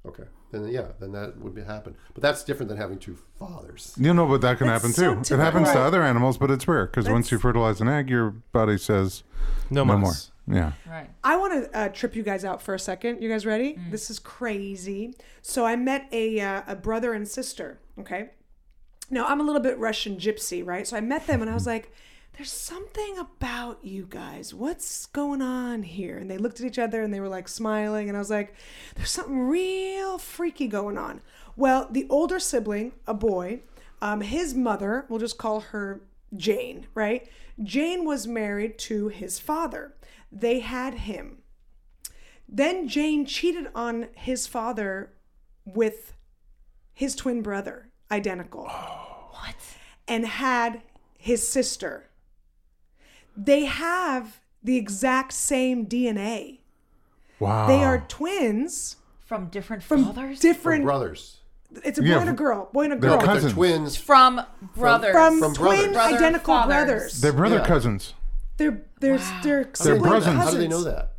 [0.07, 0.25] Okay.
[0.53, 1.97] Then yeah, then that would be happen.
[2.15, 3.95] But that's different than having two fathers.
[3.99, 5.21] You know, but that can That's happen so too.
[5.21, 5.45] it typical.
[5.45, 8.79] happens to other animals, but it's rare because once you fertilize an egg, your body
[8.79, 9.23] says
[9.71, 10.13] No, no more.
[10.49, 10.73] Yeah.
[10.89, 11.11] Right.
[11.25, 13.21] I want to uh, trip you guys out for a second.
[13.23, 13.75] You guys ready?
[13.75, 13.91] Mm.
[13.91, 15.15] This is crazy.
[15.43, 17.81] So I met a uh, a brother and sister.
[17.99, 18.31] Okay.
[19.11, 20.87] Now I'm a little bit Russian gypsy, right?
[20.87, 21.93] So I met them and I was like,
[22.37, 24.55] "There's something about you guys.
[24.55, 28.09] What's going on here?" And they looked at each other and they were like smiling,
[28.09, 28.55] and I was like,
[28.95, 31.23] "There's something real freaky going on."
[31.57, 33.61] Well, the older sibling, a boy,
[34.03, 36.03] um, his mother, we'll just call her
[36.37, 37.29] Jane, right?
[37.63, 39.95] Jane was married to his father.
[40.41, 41.39] They had him.
[42.49, 45.13] Then Jane cheated on his father
[45.65, 46.13] with
[46.93, 48.65] his twin brother, identical.
[48.69, 49.57] What?
[50.07, 50.83] And had
[51.19, 52.09] his sister.
[53.37, 56.61] They have the exact same DNA.
[57.41, 57.67] Wow.
[57.67, 58.97] They are twins
[59.27, 60.41] From different from fathers?
[60.41, 60.85] From different.
[60.85, 61.39] brothers.
[61.85, 62.69] It's a Yeah, boy and a girl.
[62.73, 63.11] Boy and a girl.
[63.11, 63.27] they're girl.
[63.27, 63.55] Cousins.
[63.55, 63.97] they're twins.
[63.97, 64.41] from
[64.77, 65.13] brothers.
[65.13, 66.15] From, From twin brothers.
[66.15, 66.69] Identical fathers.
[66.87, 67.21] brothers.
[67.21, 67.67] They're brother Yeah.
[67.67, 68.15] cousins.
[68.57, 70.37] They're they're they're How they sibling know cousins.
[70.37, 71.13] How do they know that?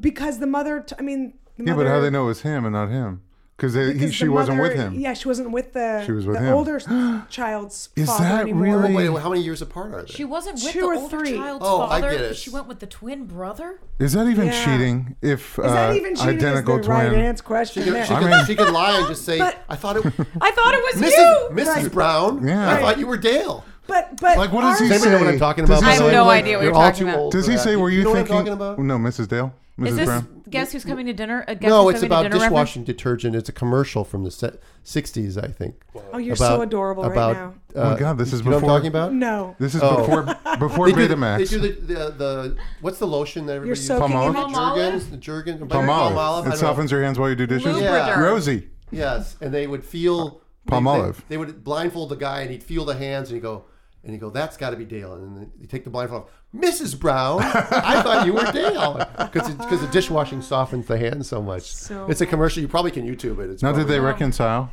[0.00, 0.80] Because the mother.
[0.80, 2.72] T- I mean, the Yeah, mother, but how do they know it was him and
[2.72, 3.22] not him?
[3.56, 4.94] Because he, she the wasn't with him.
[4.94, 6.04] Yeah, she wasn't with the.
[6.06, 6.54] She was with the him.
[6.54, 6.78] older
[7.28, 8.78] child's Is father that anymore.
[8.78, 10.12] really- Wait, wait, how many years apart are they?
[10.12, 11.34] She wasn't with Two the or older three.
[11.34, 12.36] child's Oh, I get it.
[12.36, 13.80] She went with the twin brother.
[13.98, 14.64] Is that even Yeah.
[14.64, 15.16] cheating?
[15.22, 16.36] If Is that uh, even cheating?
[16.36, 17.82] identical is the right answer question.
[17.82, 18.06] She could, there.
[18.06, 20.04] she, I could, mean- she could lie and just say, But- "I thought it,
[20.40, 21.16] I thought it was Mrs.
[21.16, 21.48] you.
[21.64, 21.66] Mrs.
[21.66, 21.92] Right.
[21.92, 22.46] Brown.
[22.46, 22.70] Yeah.
[22.74, 25.18] I thought you were Dale." But but Like, what does he ours- Does anybody know
[25.18, 25.38] what I'm say?
[25.40, 25.92] talking Does about?
[25.92, 26.12] he by say- the I have way?
[26.12, 27.18] no Like, idea what you're you're all talking too about.
[27.18, 27.62] old Does for he that.
[27.64, 28.78] say, "Were you, you know thinking?" what I'm talking about?
[28.78, 29.28] No, Mrs.
[29.28, 29.88] Dale, Mrs.
[29.88, 30.42] Is this Brown.
[30.50, 31.44] guess who's coming to dinner?
[31.48, 33.34] Uh, guess No, who's it's coming to about dinner dishwashing detergent.
[33.34, 35.76] It's a commercial from the se- 60s, I think.
[36.12, 37.54] Oh, you're about, so adorable about, right now.
[37.76, 39.12] Oh my God, this is you know what I'm talking about?
[39.14, 39.56] No.
[39.58, 39.96] This is Oh.
[39.98, 40.22] before
[40.58, 41.48] before They do, the, they Betamax.
[41.50, 43.86] do the, the, the what's the lotion that everybody You're uses?
[43.86, 44.50] soaking in Palmolive?
[44.50, 44.54] it.
[44.54, 44.76] Palmolive?
[44.76, 46.12] Jergens, the Jergens, Palmolive.
[46.12, 46.36] Palmolive.
[46.36, 47.80] I It don't softens your hands while you do dishes.
[47.80, 48.20] Yeah.
[48.20, 48.68] Rosie.
[48.90, 51.16] Yes, and they would feel they- Palmolive.
[51.16, 53.64] They, they would blindfold the guy, and he'd feel the hands, and he'd go,
[54.08, 56.28] and he'd go, "That's got to be Dale." And then you take the blindfold off.
[56.56, 56.98] Mrs.
[56.98, 61.74] Brown, I thought you were Dale, because because the dishwashing softens the hands so much.
[61.74, 62.62] So it's a commercial.
[62.62, 63.50] You probably can YouTube it.
[63.50, 64.72] It's Now, did probably- they reconcile?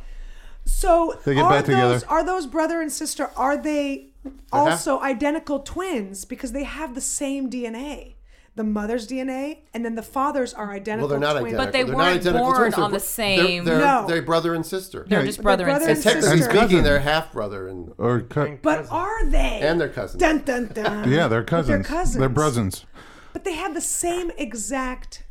[0.64, 2.00] So They get are back together.
[2.08, 3.30] are those brother and sister?
[3.36, 4.08] Are they
[4.52, 8.14] also identical twins because they have the same DNA?
[8.56, 11.08] The mother's DNA and then the fathers are identical.
[11.08, 11.54] Well, they're not twins.
[11.54, 11.64] identical.
[11.66, 12.74] But they They're weren't not identical born twins.
[12.74, 14.06] They're on the same- They're, they're, No.
[14.08, 15.04] they're brother and sister.
[15.08, 16.10] They're Yeah, just They're brother and and sister.
[16.10, 19.60] and technically speaking, they're half brother and Or cu- But are they?
[19.62, 20.20] and they're cousins.
[20.20, 21.10] dun dun dun.
[21.10, 21.68] yeah, they're cousins.
[21.86, 22.16] They're cousins.
[22.18, 22.86] They're brothers.
[23.34, 25.24] But they have the same exact.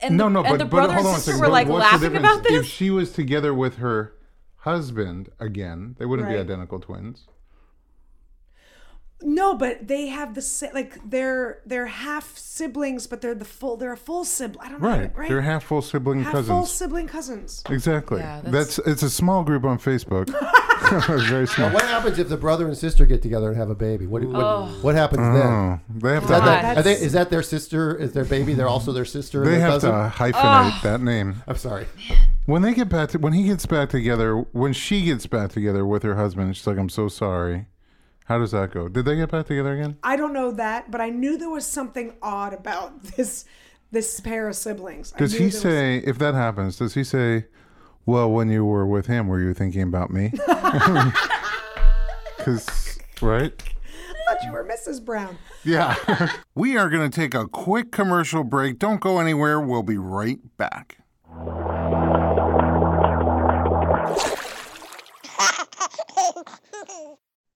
[0.00, 1.46] And No, the, no, and but, the but brother hold and on a sister second.
[1.46, 2.52] were like what's the laughing about this.
[2.52, 4.14] If she was together with her
[4.58, 7.28] husband again, they wouldn't be identical twins.
[9.22, 10.70] No, but they have the same.
[10.74, 13.76] Like they're they're half siblings, but they're the full.
[13.76, 14.66] They're a full sibling.
[14.66, 14.88] I don't know.
[14.88, 15.16] Right.
[15.16, 15.28] Right.
[15.28, 16.70] They're half full sibling half full cousins.
[16.72, 17.62] sibling cousins.
[17.70, 18.20] Exactly.
[18.20, 20.28] Yeah, that's, that's- it's a small group on Facebook.
[21.28, 21.70] Very small.
[21.70, 24.06] What happens if the brother and sister get together and have a baby?
[24.06, 24.66] What what, Oh.
[24.82, 25.46] what happens oh, then?
[25.46, 26.44] Oh, they have Is that, to.
[26.44, 26.76] their, God.
[26.78, 27.96] are they, is that their sister?
[27.96, 28.52] Is their baby?
[28.52, 29.42] They're also their sister.
[29.42, 29.92] and They their have cousin?
[29.92, 31.42] to hyphenate that name.
[31.48, 31.86] I'm sorry.
[32.44, 35.86] When they get back to when he gets back together, when she gets back together
[35.86, 37.64] with her husband, she's like, "I'm so sorry."
[38.24, 38.88] How does that go?
[38.88, 39.98] Did they get back together again?
[40.02, 43.44] I don't know that, but I knew there was something odd about this
[43.90, 45.12] this pair of siblings.
[45.14, 46.78] I Does knew he there was- say if that happens?
[46.78, 47.46] Does he say,
[48.06, 50.32] "Well, when you were with him, were you thinking about me?"
[52.38, 53.52] Because right.
[53.56, 55.02] I thought you were Mrs.
[55.02, 55.38] Brown.
[55.64, 55.94] Yeah.
[56.54, 58.78] we are going to take a quick commercial break.
[58.78, 59.58] Don't go anywhere.
[59.60, 60.98] We'll be right back.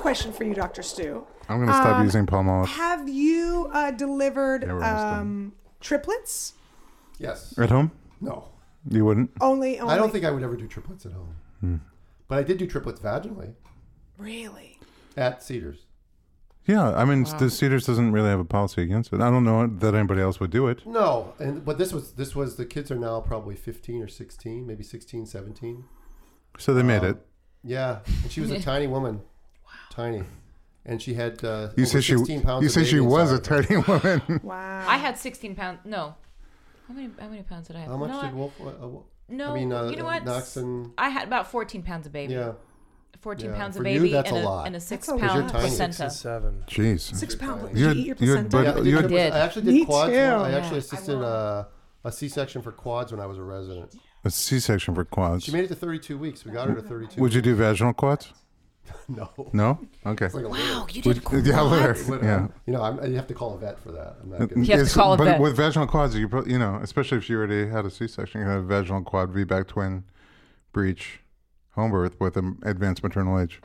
[0.00, 0.82] Question for you, Dr.
[0.82, 1.26] Stu.
[1.48, 5.18] I'm going to stop Um, using Palmolive Have you uh, delivered Yeah, we're almost done.
[5.20, 6.54] um, triplets?
[7.18, 7.54] Yes.
[7.58, 7.92] at home.
[8.20, 8.48] No.
[8.88, 9.30] You wouldn't?
[9.42, 9.92] Only, only.
[9.92, 11.36] I don't think I would ever do triplets at home.
[11.60, 11.76] Hmm.
[12.28, 13.54] But I did do triplets vaginally
[14.16, 14.78] really.
[15.16, 15.84] at Cedars.
[16.66, 19.20] Yeah, I mean, the Cedars doesn't really have a policy against it.
[19.20, 20.86] I don't know that anybody else would do it.
[20.86, 24.66] No, and but this was this was the kids are now probably 15 or 16,
[24.66, 25.84] maybe 16, 17.
[26.58, 27.26] So they made Um, it.
[27.64, 29.20] Yeah, and she was a tiny woman,
[29.90, 30.22] tiny,
[30.86, 32.40] and she had uh, You over say she.
[32.40, 34.02] pounds You of say she was a inside of her.
[34.02, 34.40] tiny woman.
[34.44, 34.84] Wow.
[34.88, 35.80] I had 16 pounds.
[35.84, 36.14] No.
[36.88, 37.88] How many how many pounds did I have?
[37.90, 38.52] How much no, did I- Wolf?
[38.60, 38.88] Uh, uh,
[39.28, 40.24] No, I mean, uh, you know uh, what?
[40.24, 42.32] Knox and I had about 14 pounds of baby.
[42.34, 42.52] yeah.
[43.20, 44.66] 14 Yeah, pounds for of you, baby that's and, a a, lot.
[44.66, 45.20] and a six a lot.
[45.20, 46.64] pound Six and Six seven.
[46.66, 47.14] Jeez.
[47.14, 47.60] Six pound.
[47.62, 48.70] You Did you had- eat your you had placenta?
[48.90, 49.32] Yeah, I did you did.
[49.34, 50.10] I actually did Me quads.
[50.12, 50.16] too.
[50.18, 50.78] I actually Yeah.
[50.78, 51.64] assisted uh,
[52.04, 53.94] a C-section for quads when I was a resident.
[54.24, 55.44] A C-section for quads.
[55.44, 56.46] She made it to 32 weeks.
[56.46, 57.20] We got her to 32.
[57.20, 58.32] Would you do vaginal quads?
[59.08, 59.28] No.
[59.52, 59.78] No.
[60.06, 60.26] Okay.
[60.26, 61.46] It's like a Wow, you did quads?
[61.46, 61.94] yeah, litter.
[62.04, 62.36] What, Yeah.
[62.36, 64.16] um, you know, I'm, you have to call a vet for that.
[64.22, 64.66] I'm not good.
[64.66, 65.40] You have to call a but vet.
[65.40, 68.46] with vaginal quads, you pro- you know, especially if you already had a C-section, you
[68.46, 70.04] can have vaginal quad, VBAC twin,
[70.72, 71.20] breech,
[71.72, 73.60] home birth with an advanced maternal age.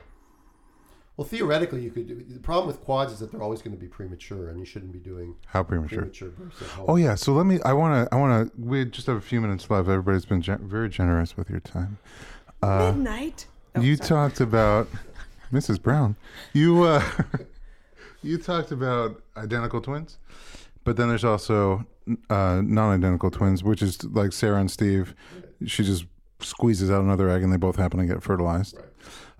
[1.17, 2.07] Well, theoretically, you could.
[2.07, 4.65] do The problem with quads is that they're always going to be premature, and you
[4.65, 5.99] shouldn't be doing How premature?
[5.99, 6.85] premature births at home.
[6.89, 7.15] Oh yeah.
[7.15, 7.59] So let me.
[7.63, 8.13] I want to.
[8.13, 8.61] I want to.
[8.61, 9.87] We just have a few minutes left.
[9.87, 11.99] Everybody's been gen- very generous with your time.
[12.61, 13.45] Uh, Midnight.
[13.75, 14.07] Oh, you sorry.
[14.09, 14.87] talked about
[15.51, 15.81] Mrs.
[15.81, 16.15] Brown.
[16.53, 17.03] You uh,
[18.23, 20.17] you talked about identical twins,
[20.83, 21.85] but then there's also
[22.29, 25.13] uh, non-identical twins, which is like Sarah and Steve.
[25.65, 26.05] She just
[26.39, 28.75] squeezes out another egg, and they both happen to get fertilized.
[28.77, 28.85] Right.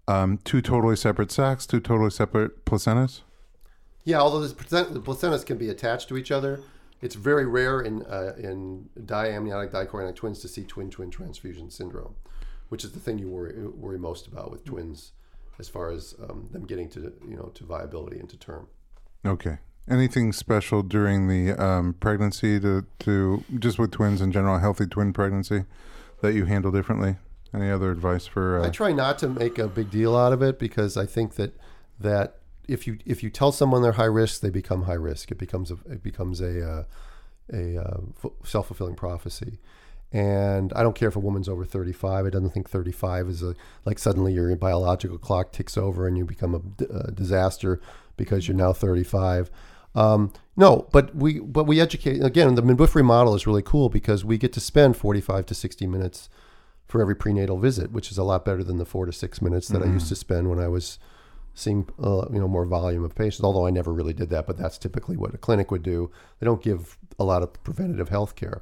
[0.08, 3.22] Um, two totally separate sacs, two totally separate placentas.
[4.04, 6.60] Yeah, although this placent- the placentas can be attached to each other,
[7.02, 12.16] it's very rare in uh, in diamniotic dichorionic twins to see twin twin transfusion syndrome,
[12.70, 15.12] which is the thing you worry worry most about with twins,
[15.60, 18.68] as far as um, them getting to you know to viability and to term.
[19.26, 19.58] Okay.
[19.88, 24.88] Anything special during the um, pregnancy to, to just with twins in general, a healthy
[24.88, 25.66] twin pregnancy
[26.22, 27.18] that you handle differently?
[27.54, 28.60] Any other advice for?
[28.64, 31.36] I Uh, try not to make a big deal out of it because I think
[31.36, 31.56] that
[32.00, 35.32] that if you if you tell someone they're high risk, they become high risk.
[35.32, 36.84] It becomes a it becomes a uh,
[37.54, 37.98] a uh,
[38.44, 39.60] self fulfilling prophecy.
[40.16, 42.26] And I don't care if a woman's over 35.
[42.26, 46.24] I don't think 35 is a like suddenly your biological clock ticks over and you
[46.24, 47.82] become a disaster
[48.16, 49.52] because you're now 35.
[49.94, 52.56] Um, no, but we but we educate again.
[52.56, 56.30] The midwifery model is really cool because we get to spend 45 to 60 minutes
[56.88, 59.68] for every prenatal visit, which is a lot better than the four to six minutes
[59.68, 60.98] that I used to spend when I was
[61.54, 63.44] seeing uh, you know more volume of patients.
[63.44, 66.10] Although I never really did that, but that's typically what a clinic would do.
[66.40, 68.62] They don't give a lot of preventative health care.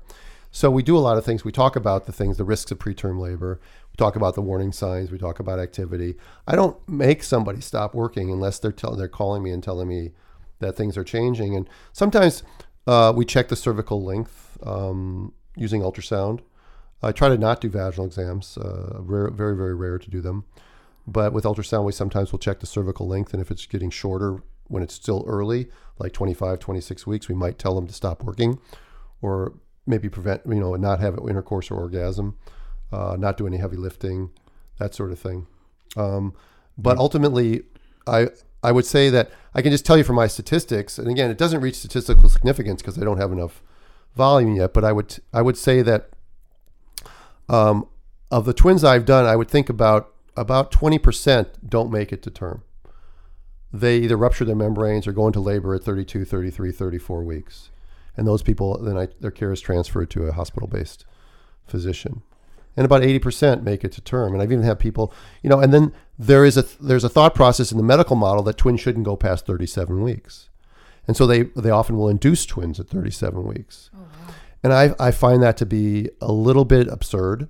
[0.55, 1.43] So we do a lot of things.
[1.43, 3.59] We talk about the things, the risks of preterm labor.
[3.91, 5.09] We talk about the warning signs.
[5.09, 6.13] We talk about activity.
[6.47, 10.11] I don't make somebody stop working unless they're tell, they're calling me and telling me
[10.59, 11.55] that things are changing.
[11.55, 12.43] And sometimes
[12.85, 16.41] uh, we check the cervical length um, using ultrasound.
[17.01, 18.55] I try to not do vaginal exams.
[18.55, 20.45] Uh, rare, very, very rare to do them.
[21.07, 24.43] But with ultrasound, we sometimes will check the cervical length, and if it's getting shorter
[24.67, 28.59] when it's still early, like 25, 26 weeks, we might tell them to stop working,
[29.19, 29.53] or
[29.85, 32.37] maybe prevent, you know, not have intercourse or orgasm,
[32.91, 34.31] uh, not do any heavy lifting,
[34.79, 35.47] that sort of thing.
[35.95, 36.33] Um,
[36.77, 37.63] but ultimately,
[38.07, 38.29] I
[38.63, 41.37] I would say that I can just tell you from my statistics, and again, it
[41.37, 43.61] doesn't reach statistical significance because I don't have enough
[44.15, 44.73] volume yet.
[44.73, 46.09] But I would I would say that
[47.49, 47.87] um,
[48.31, 52.31] of the twins I've done, I would think about about 20% don't make it to
[52.31, 52.63] term.
[53.71, 57.69] They either rupture their membranes or go into labor at 32, 33, 34 weeks.
[58.15, 61.06] And those people, then I, their care is transferred to a hospital based
[61.65, 62.21] physician.
[62.76, 64.34] And about 80% make it to term.
[64.34, 67.36] And I've even had people, you know, and then there is a there's a thought
[67.36, 70.49] process in the medical model that twins shouldn't go past 37 weeks.
[71.08, 73.91] And so they, they often will induce twins at 37 weeks.
[73.95, 74.08] Oh,
[74.63, 77.49] and I, I find that to be a little bit absurd.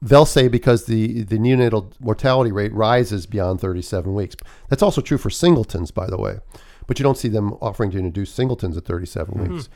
[0.00, 4.36] They'll say because the, the neonatal mortality rate rises beyond 37 weeks.
[4.68, 6.38] That's also true for singletons, by the way.
[6.88, 9.68] But you don't see them offering to induce singletons at 37 weeks.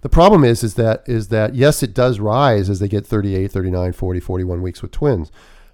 [0.00, 3.52] The problem is is that is that yes, it does rise as they get 38,
[3.52, 5.30] 39, 40, 41 weeks with twins.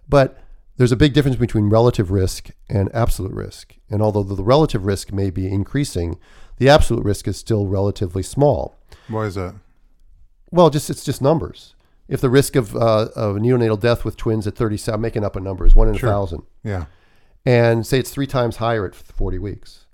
[0.09, 0.38] But
[0.77, 3.77] there's a big difference between relative risk and absolute risk.
[3.90, 6.18] And although the relative risk may be increasing,
[6.57, 8.77] the absolute risk is still relatively small.
[9.09, 9.55] why is that?
[10.51, 11.74] Well, just it's just numbers.
[12.09, 15.37] If the risk of uh, of neonatal death with twins at 37, I'm making up
[15.37, 16.09] a number, is one in Sure.
[16.09, 16.87] a thousand, Yeah.
[17.44, 19.85] and say it's three times higher at 40 weeks,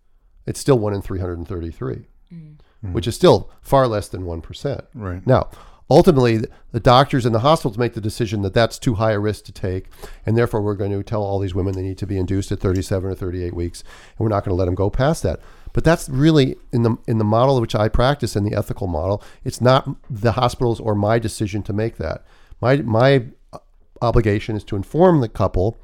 [0.46, 2.56] it's still one in 333, mm.
[2.92, 4.84] which is still far less than one percent.
[4.94, 5.26] Right.
[5.26, 5.50] Now,
[5.90, 9.18] ultimately, the- the doctors and the hospitals make the decision that that's too high a
[9.20, 9.86] risk to take,
[10.26, 12.58] and therefore we're going to tell all these women they need to be induced at
[12.58, 15.38] 37 or 38 weeks, and we're not going to let them go past that.
[15.72, 19.22] But that's really in the in the model which I practice in the ethical model.
[19.44, 22.24] It's not the hospitals or my decision to make that.
[22.60, 23.58] My my uh,
[24.02, 25.76] obligation is to inform the couple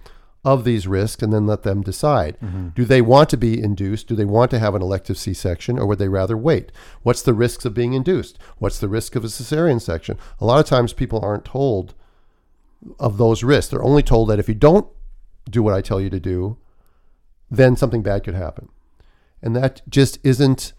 [0.44, 2.36] of these risks and then let them decide.
[2.74, 4.06] Do they want to be induced?
[4.08, 6.72] Do they want to have an elective C section or would they rather wait?
[7.02, 8.38] What's the risks of being induced?
[8.58, 10.16] What's the risk of a cesarean section?
[10.40, 11.94] A lot of times people aren't told
[12.98, 13.70] of those risks.
[13.70, 14.88] They're only told that if you don't
[15.50, 16.56] do what I tell you to do,
[17.50, 18.68] then something bad could happen.
[19.42, 20.72] And that just isn't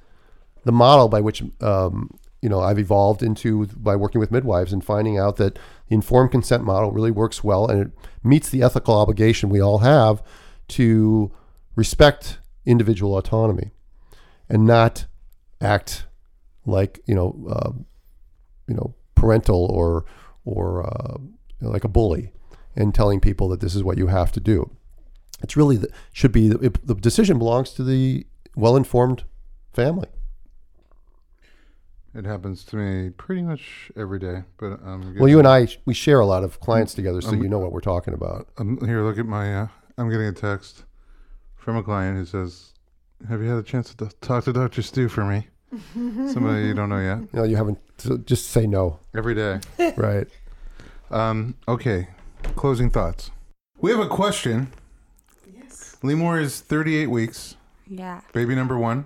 [0.64, 4.84] the model by which um, you know I've evolved into by working with midwives and
[4.84, 7.92] finding out that the informed consent model really works well and it
[8.24, 10.24] meets the ethical obligation we all have
[10.70, 11.32] to
[11.76, 13.72] respect individual autonomy
[14.50, 15.06] and not
[15.60, 16.06] act
[16.66, 17.72] like you know uh,
[18.68, 20.06] you know parental or
[20.46, 21.18] or uh,
[21.62, 22.32] like a bully
[22.76, 24.72] and telling people that this is what you have to do.
[25.42, 28.26] It's really the, should be the, the decision belongs to the
[28.56, 29.24] well-informed
[29.74, 30.08] family.
[32.14, 34.44] It happens to me pretty much every day.
[34.58, 37.48] But um, Well, you and I we share a lot of clients together, so you
[37.48, 38.48] know what we're talking about.
[38.58, 39.62] Um, here, look at my.
[39.62, 40.84] Uh, I'm getting a text
[41.56, 42.74] from a client who says,
[43.30, 45.48] "Have you had a chance to talk to Doctor Stu for me?"
[45.94, 47.20] Somebody you don't know yet.
[47.20, 49.62] You know, you haven't so just say no, Every day.
[49.96, 50.28] right?
[51.12, 52.10] Um, okay.
[52.56, 53.32] Closing thoughts.
[53.80, 54.72] We have a question.
[55.54, 55.98] Yes.
[56.04, 57.56] Lemore is 38 weeks.
[57.88, 59.06] Yeah, Baby number one.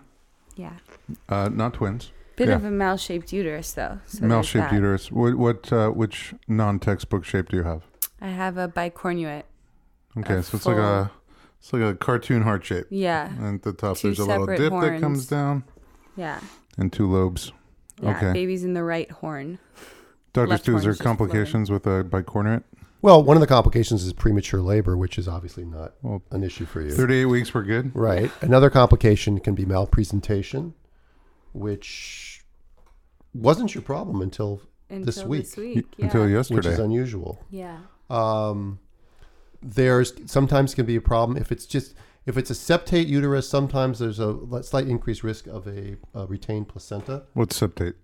[0.56, 0.74] yeah.
[1.30, 2.12] Uh, not twins.
[2.36, 2.56] Bit Yeah.
[2.56, 4.00] of a mal-shaped uterus, though.
[4.06, 5.12] So there's Male-shaped uterus.
[5.12, 5.36] What?
[5.36, 5.72] What?
[5.72, 7.84] Uh, which non-textbook shape do you have?
[8.22, 9.44] I have a bicornuate.
[10.18, 11.12] Okay, A so it's like a,
[11.60, 12.86] it's like a cartoon heart shape.
[12.90, 15.64] Yeah, And at the top, Two there's a little separate dip that comes down,
[16.16, 16.40] yeah,
[16.78, 17.52] and two lobes.
[18.02, 18.16] yeah.
[18.18, 18.34] Okay.
[18.34, 19.60] Baby's in the right horn.
[20.34, 22.64] Doctor Left Stu, is horn there is just complications with a bicornuate?
[23.02, 26.66] Well, one of the complications is premature labor, which is obviously not Well, an issue
[26.66, 26.92] for you.
[26.92, 27.92] 38 weeks, we're good.
[27.96, 28.32] Right.
[28.42, 30.74] Another complication can be malpresentation,
[31.56, 32.44] which
[33.34, 35.44] wasn't your problem until Until This week.
[35.46, 35.86] This week.
[35.98, 36.06] Yeah.
[36.06, 37.44] Until yesterday, which is unusual.
[37.50, 37.78] yeah.
[38.10, 38.80] Um,
[39.64, 41.96] there's sometimes can be a problem if it's just
[42.28, 43.50] if it's a septate uterus.
[43.50, 47.24] Sometimes there's a slight increased risk of a, a retained placenta.
[47.34, 47.96] What's septate?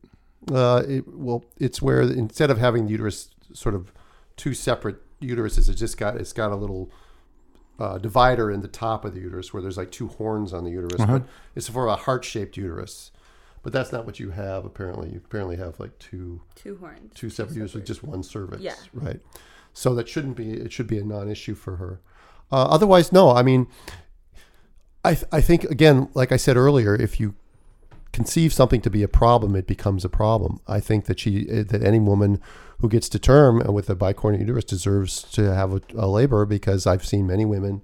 [0.51, 3.91] Uh, it, well, it's where instead of having the uterus sort of
[4.37, 6.89] two separate uteruses, it's just got it's got a little
[7.79, 10.71] uh, divider in the top of the uterus where there's like two horns on the
[10.71, 11.19] uterus, Uh-huh.
[11.19, 13.11] but it's for a heart-shaped uterus.
[13.63, 14.65] But that's not what you have.
[14.65, 17.13] Apparently, you apparently have like two Two horns.
[17.13, 18.61] two separate uteruses with just one cervix.
[18.61, 18.73] Yeah.
[18.93, 19.19] Right.
[19.73, 20.51] So that shouldn't be.
[20.51, 21.99] It should be a non-issue for her.
[22.51, 23.29] Uh, otherwise, no.
[23.31, 23.67] I mean,
[25.05, 27.35] I th- I think again, like I said earlier, if you
[28.11, 30.59] conceive something to be a problem, it becomes a problem.
[30.67, 32.41] I think that she eh, that any woman
[32.79, 36.87] who gets to term with a bicornuate uterus deserves to have a, a labor because
[36.87, 37.83] I've seen many women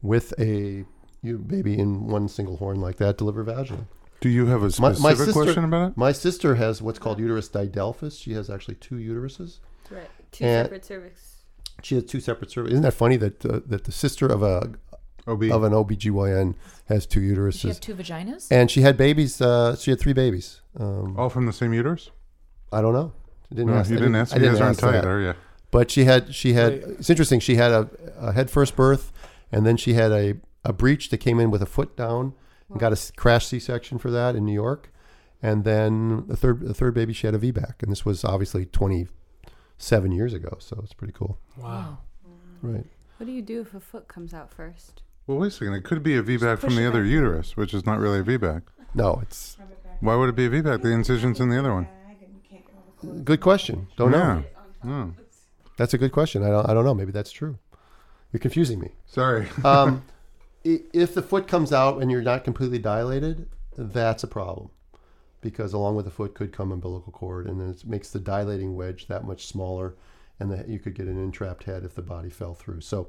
[0.00, 0.84] with a
[1.22, 3.86] you, baby in one single horn like that deliver vaginally.
[4.20, 5.96] Do you have a specific my sister- question about it?
[5.96, 8.20] My sister has what's called uterus didelphys.
[8.20, 9.58] She has actually two uteruses.
[9.90, 10.10] Right.
[10.32, 11.34] Two And- separate cervix.
[11.82, 12.72] She has two separate cervixes.
[12.72, 14.72] Isn't that funny that uh, that the sister of a
[15.28, 15.44] OB.
[15.44, 16.54] of an OBGYN
[16.88, 18.48] has two Does she have two vaginas?
[18.50, 19.40] And she had babies.
[19.40, 20.60] Uh, she had three babies.
[20.78, 22.10] Um, All from the same uterus?
[22.72, 23.12] I don't know.
[23.52, 23.90] I didn't No, ask.
[23.90, 24.34] you I didn't ask.
[24.34, 25.34] You guys aren't ask tight, are you?
[25.70, 26.34] But she had.
[26.34, 26.72] She had.
[26.72, 26.96] Wait.
[26.98, 27.38] It's interesting.
[27.40, 29.12] She had a, a head first birth,
[29.52, 32.34] and then she had a a breech that came in with a foot down,
[32.70, 34.92] and got a crash C section for that in New York,
[35.42, 38.66] and then the third the third baby she had a VBAC, and this was obviously
[38.66, 39.06] twenty
[39.78, 40.56] seven years ago.
[40.60, 41.38] So it's pretty cool.
[41.56, 41.98] Wow.
[42.62, 42.84] Right.
[43.18, 45.02] What do you do if a foot comes out first?
[45.26, 45.74] Well, wait a second.
[45.74, 47.10] It could be a VBAC from the other back.
[47.10, 48.62] uterus, which is not really a VBAC.
[48.94, 49.56] No, it's
[50.00, 50.82] Why would it be a VBAC?
[50.82, 51.86] The incision's in the other one.
[53.24, 53.88] good question.
[53.96, 54.42] Don't know.
[54.84, 55.06] Yeah.
[55.76, 56.42] That's a good question.
[56.42, 56.68] I don't.
[56.68, 56.94] I don't know.
[56.94, 57.58] Maybe that's true.
[58.32, 58.90] You're confusing me.
[59.06, 59.48] sorry.
[59.64, 60.12] Um, i-
[60.64, 64.70] if the foot comes out and you're not completely dilated, that's a problem,
[65.40, 68.74] because along with the foot could come umbilical cord, and then it makes the dilating
[68.74, 69.94] wedge that much smaller,
[70.40, 72.80] and the, you could get an entrapped head if the body fell through.
[72.80, 73.08] So,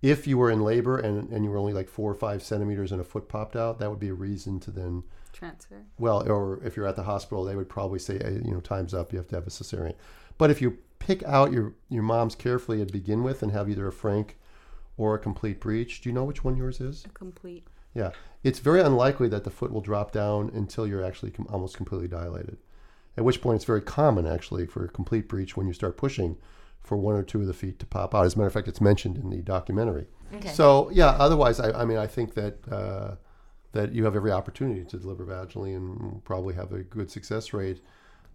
[0.00, 2.92] if you were in labor and, and you were only like four or five centimeters
[2.92, 5.82] and a foot popped out, that would be a reason to then Transfer.
[5.98, 8.94] well, or if you're at the hospital, they would probably say, "Hey, you know, time's
[8.94, 9.12] up.
[9.12, 9.94] You have to have a cesarean.
[10.36, 13.86] But if you pick out your your mom's carefully to begin with and have either
[13.86, 14.36] a frank
[14.98, 17.04] or a complete breech, do you know which one yours is?
[17.06, 17.66] A complete.
[17.94, 18.10] Yeah,
[18.44, 22.08] it's very unlikely that the foot will drop down until you're actually com- almost completely
[22.08, 22.58] dilated.
[23.16, 26.36] At which point, it's very common actually for a complete breech when you start pushing
[26.82, 28.24] for one or two of the feet to pop out.
[28.26, 30.06] As a matter of fact, it's mentioned in the documentary.
[30.34, 30.48] Okay.
[30.48, 33.14] So yeah, otherwise, I, I mean, I think that uh,
[33.72, 37.80] that you have every opportunity to deliver vaginally and probably have a good success rate.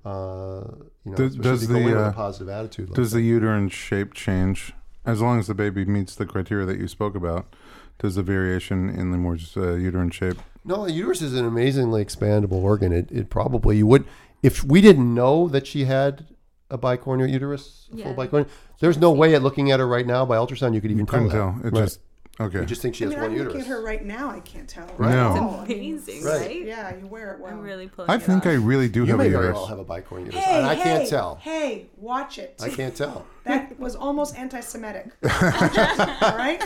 [0.05, 0.64] Uh,
[1.05, 2.89] you know, Does- does if you go the, in with uh, a positive attitude.
[2.89, 3.20] Like Does that.
[3.20, 4.74] the uterine shape change
[5.05, 7.53] as long as the baby meets the criteria that you spoke about?
[7.99, 10.37] Does the variation in the more just, uh, uterine shape?
[10.65, 12.91] No, the uterus is an amazingly expandable organ.
[12.91, 14.05] It, it probably you would
[14.41, 16.25] if we didn't know that she had
[16.69, 18.05] a bicornuate uterus, a Yeah.
[18.05, 18.47] full bicornuate?
[18.79, 21.29] There's no way at looking at her right now by ultrasound you could even Couldn't
[21.29, 21.53] tell.
[21.53, 21.67] tell.
[21.67, 21.83] It Right.
[21.83, 21.99] just
[22.39, 22.59] okay.
[22.59, 23.53] you just think she I has mean, one I'm uterus.
[23.55, 24.29] looking at her right now.
[24.29, 24.88] I can't tell.
[24.97, 25.11] Right.
[25.11, 25.36] No.
[25.36, 25.59] at all.
[25.61, 26.39] I mean, Amazing, Right.
[26.41, 26.65] right?
[26.65, 27.51] Yeah, you wear it well.
[27.51, 29.55] I'm really pulling I it think I really do You have a may very uterus.
[29.57, 31.36] well have a bicornuate uterus, Hey, and I hey, can't tell.
[31.36, 32.59] Hey, watch it.
[32.63, 33.25] I can't tell.
[33.45, 35.11] That was almost anti-Semitic.
[35.23, 36.63] All right.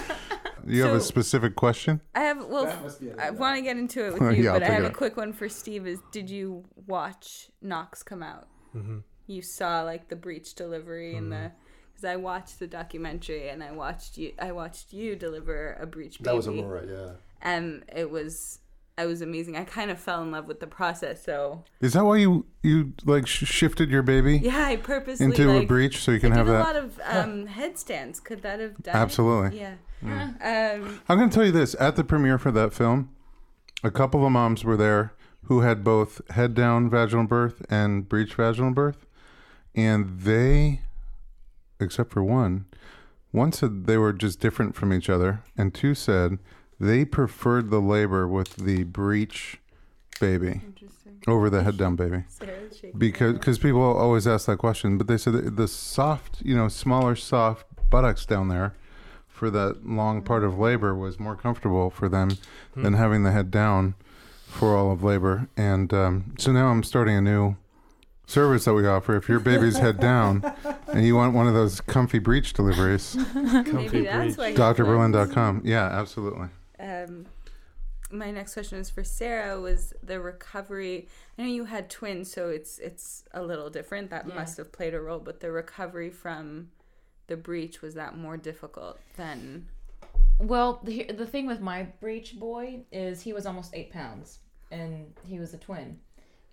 [0.65, 2.01] you have a specific question?
[2.13, 3.37] I have well, That must be a I no.
[3.39, 4.91] want to get into it with you, I'll but I have it.
[4.91, 5.87] a quick one for Steve.
[5.87, 8.47] Is did you watch Knox come out?
[8.75, 9.01] Mhm.
[9.25, 11.51] You saw like the breech delivery and the
[11.97, 14.33] because I watched the documentary and I watched you.
[14.39, 16.23] I watched you deliver a breech baby.
[16.25, 17.11] That was Aurora, yeah.
[17.41, 18.59] and it was
[18.99, 19.57] it was amazing.
[19.57, 21.23] I kind of fell in love with the process.
[21.23, 25.51] So Is that why you you like sh- shifted your baby yeah, I purposely into
[25.51, 28.19] like, a breech so you can I have did a lot of um, headstands.
[28.19, 28.95] Could that have done?
[28.95, 29.59] Absolutely.
[29.59, 29.75] Yeah.
[30.03, 33.09] Um, I'm going to tell you this: at the premiere for that film,
[33.83, 35.13] a couple of moms were there
[35.45, 39.07] who had both head down vaginal birth and breech vaginal birth,
[39.73, 40.81] and they,
[41.79, 42.65] except for one,
[43.31, 46.39] one said they were just different from each other, and two said
[46.79, 49.59] they preferred the labor with the breech
[50.19, 50.61] baby
[51.27, 54.97] over the head down baby Sarah's shaking her because because people always ask that question,
[54.97, 58.73] but they said that the soft, you know, smaller soft buttocks down there
[59.27, 62.37] for that long part of labor was more comfortable for them
[62.75, 63.93] than having the head down
[64.47, 65.47] for all of labor.
[65.55, 67.55] And um, so now I'm starting a new
[68.27, 69.15] service that we offer.
[69.15, 70.43] If your baby's head down
[70.89, 74.37] and you want one of those comfy breech deliveries, Maybe Comfy that's breech.
[74.37, 74.51] why.
[74.51, 74.77] he went.
[74.77, 75.61] drberlin.com.
[75.65, 76.49] Yeah, absolutely.
[76.79, 77.25] um,
[78.11, 79.59] my next question is for Sarah.
[79.59, 81.07] Was the recovery?
[81.37, 84.11] I know you had twins, so it's it's a little different.
[84.11, 84.35] That Yeah.
[84.35, 85.19] must have played a role.
[85.19, 86.69] But the recovery from
[87.27, 89.67] the breech was that more difficult than?
[90.39, 94.39] Well, the, the thing with my breech boy is he was almost eight pounds,
[94.71, 95.99] and he was a twin,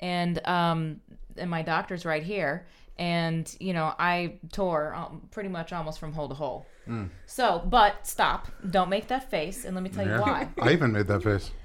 [0.01, 1.01] and um,
[1.37, 2.67] and my doctor's right here,
[2.99, 6.67] and you know I tore um, pretty much almost from hole to hole.
[7.27, 8.49] So, but stop!
[8.71, 10.49] Don't make that face, and let me tell you why.
[10.61, 11.51] I even made that face.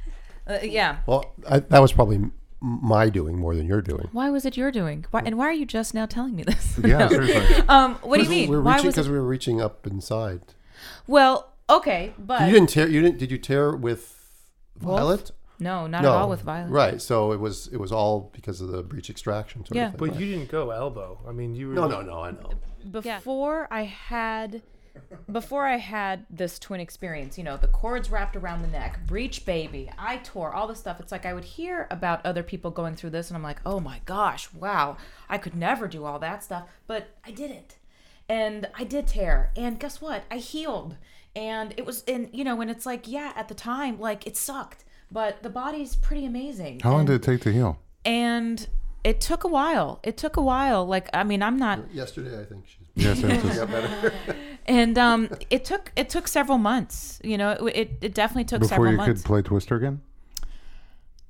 [0.48, 0.98] Uh, yeah.
[1.06, 2.20] Well, I, that was probably
[2.60, 4.10] my doing more than your doing.
[4.14, 5.06] Why was it your doing?
[5.12, 6.80] Why, and why are you just now telling me this?
[6.84, 7.64] Yeah, seriously.
[7.68, 8.50] Um, what do you mean?
[8.50, 10.42] We're reaching because we were reaching up inside.
[11.06, 12.88] Well, okay, but You didn't tear.
[12.88, 13.20] You didn't.
[13.20, 14.26] Did you tear with
[14.82, 14.98] Wolf?
[15.00, 15.32] Violet?
[15.60, 16.72] No, not no, at all with violence.
[16.72, 17.02] Right.
[17.02, 17.68] So it was.
[17.68, 19.66] It was all because of the breech extraction.
[19.66, 19.86] Sort Yeah.
[19.88, 20.20] Of thing, But right?
[20.20, 21.20] you didn't go elbow.
[21.28, 21.74] I mean, you were.
[21.74, 22.20] No, no, no.
[22.22, 22.52] I know.
[22.92, 24.62] before I had
[25.32, 29.46] before I had this twin experience, you know, the cords wrapped around the neck, breech
[29.46, 31.00] baby, I tore all this stuff.
[31.00, 33.80] It's like I would hear about other people going through this and I'm like, "Oh
[33.80, 34.98] my gosh, wow.
[35.30, 37.78] I could never do all that stuff." But I did it.
[38.28, 39.52] And I did tear.
[39.56, 40.24] And guess what?
[40.30, 40.98] I healed.
[41.36, 44.36] And it was and you know, and it's like, yeah, at the time like it
[44.36, 46.80] sucked, but the body's pretty amazing.
[46.82, 47.80] How long and, did it take to heal?
[48.06, 48.68] and
[49.04, 50.00] it took a while.
[50.04, 50.86] It took a while.
[50.86, 52.88] Like I mean, I'm not Yesterday, I think she's.
[52.96, 53.58] Yes, yes, yes.
[53.58, 54.14] got better.
[54.66, 57.20] and um, it took it took several months.
[57.24, 60.02] You know, it it, it definitely took Before several you could play Twister again?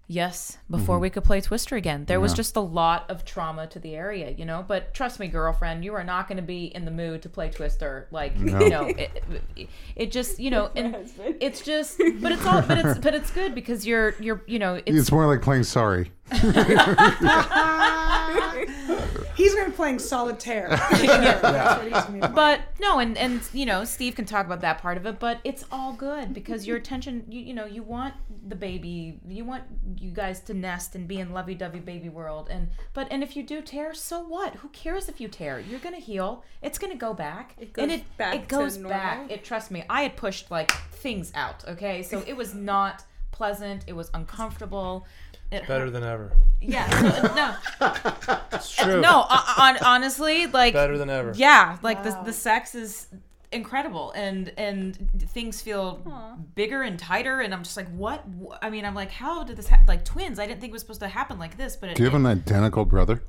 [0.09, 1.03] Yes, before mm-hmm.
[1.03, 4.31] we could play Twister again, there was just a lot of trauma to the area.
[4.31, 7.21] You know, but trust me, girlfriend, you are not going to be in the mood
[7.21, 8.07] to play Twister.
[8.11, 8.59] Like No.
[8.59, 9.23] you know, it,
[9.55, 13.31] it, it just you know, and it's just, but it's all, but it's but it's
[13.31, 16.11] good because you're you're you know, it's, It's more like playing Sorry.
[19.35, 20.67] He's gonna be playing solitaire.
[20.91, 22.35] That's what he's gonna be playing.
[22.35, 25.39] but no and and you know steve can talk about that part of it but
[25.43, 28.13] it's all good because your attention you, you know you want
[28.47, 29.63] the baby you want
[29.97, 33.43] you guys to nest and be in lovey-dovey baby world and but and if you
[33.43, 34.55] do tear so what?
[34.55, 35.59] Who cares if you tear?
[35.59, 36.43] You're gonna heal.
[36.61, 37.55] It's gonna go back.
[37.57, 38.99] It and goes it back it to goes normal?
[38.99, 42.03] back it trust me i had pushed like things out okay?
[42.03, 43.83] So it was not pleasant.
[43.87, 45.05] It was uncomfortable
[45.51, 45.93] it Better hurt.
[45.93, 46.31] than ever.
[46.61, 49.01] yeah no It's true.
[49.01, 51.33] no uh, uh, on, honestly like Better than ever.
[51.35, 52.21] yeah, like Wow.
[52.21, 53.07] the the sex is
[53.51, 56.35] incredible and and things feel Aw.
[56.53, 58.23] bigger and tighter and I'm just like what
[58.61, 60.83] I mean I'm like how did this happen like twins I didn't think it was
[60.83, 63.23] supposed to happen like this but it, Do you have an identical brother?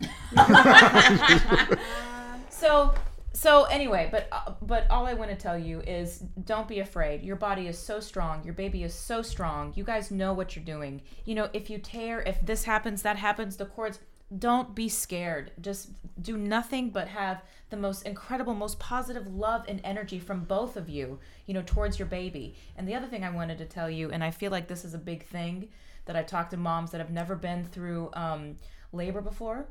[2.50, 2.92] so
[3.34, 7.22] so anyway but uh, but all i want to tell you is don't be afraid.
[7.22, 8.44] Your body is so strong.
[8.44, 9.72] Your baby is so strong.
[9.76, 11.02] You guys know what you're doing.
[11.24, 13.98] You know if you tear if this happens that happens the cords
[14.38, 15.52] don't be scared.
[15.60, 20.76] Just do nothing but have the most incredible most positive love and energy from both
[20.76, 22.54] of you you know towards your baby.
[22.76, 24.94] And the other thing i wanted to tell you and i feel like this is
[24.94, 25.68] a big thing
[26.06, 28.56] that i talk to moms that have never been through um,
[28.92, 29.66] labor before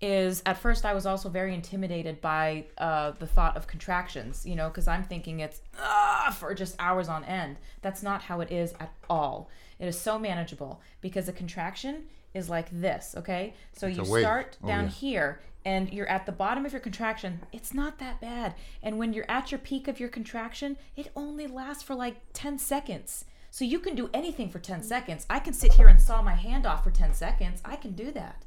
[0.00, 4.54] is at first I was also very intimidated by uh, the thought of contractions, you
[4.56, 7.56] know, because I'm thinking it's ah, for just hours on end.
[7.82, 9.48] That's not how it is at all.
[9.78, 12.04] It is so manageable because a contraction
[12.34, 13.54] is like this, okay?
[13.72, 14.22] So you a wave.
[14.22, 14.90] start Oh, down yeah.
[14.90, 17.40] here and you're at the bottom of your contraction.
[17.52, 18.54] It's not that bad.
[18.82, 22.58] And when you're at your peak of your contraction, it only lasts for like 10
[22.58, 23.24] seconds.
[23.50, 25.26] So you can do anything for 10 seconds.
[25.28, 27.62] I can sit here and saw my hand off for 10 seconds.
[27.64, 28.44] I can do that.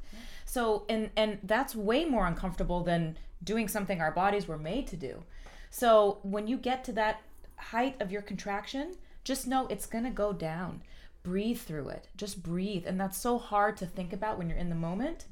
[0.50, 4.96] So and and that's way more uncomfortable than doing something our bodies were made to
[4.96, 5.22] do.
[5.70, 7.20] So when you get to that
[7.54, 10.82] height of your contraction, just know it's going to go down.
[11.22, 12.08] Breathe through it.
[12.16, 12.84] Just breathe.
[12.84, 15.26] And that's so hard to think about when you're in the moment.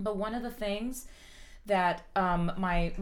[0.00, 1.06] But one of the things
[1.66, 2.94] that um, my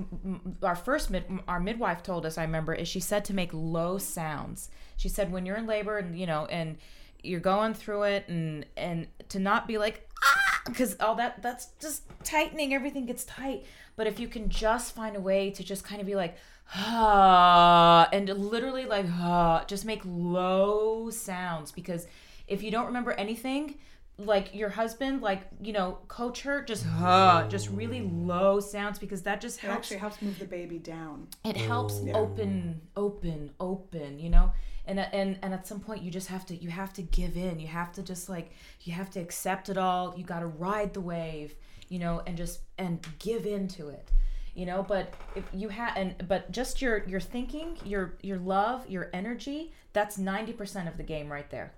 [0.64, 3.98] our first mid, our midwife told us, I remember, is she said to make low
[3.98, 4.68] sounds.
[4.96, 6.78] She said when you're in labor and you know and
[7.22, 11.68] you're going through it and and to not be like ah because all that that's
[11.80, 13.64] just tightening everything gets tight
[13.96, 16.36] but if you can just find a way to just kind of be like
[16.74, 22.06] ah and literally like ah just make low sounds because
[22.48, 23.74] if you don't remember anything
[24.18, 29.22] like your husband like you know coach her just ah just really low sounds because
[29.22, 31.28] that just It helps actually helps move the baby down.
[31.44, 32.12] it helps Oh.
[32.22, 34.52] open open open you know
[34.86, 37.58] and and and at some point you just have to you have to give in.
[37.58, 40.14] You have to just like you have to accept it all.
[40.16, 41.54] You got to ride the wave
[41.88, 44.10] you know and just and give into it
[44.56, 44.82] you know?
[44.82, 49.72] But if you have and but just your your thinking your your love your energy
[49.92, 51.72] that's 90% of the game right there.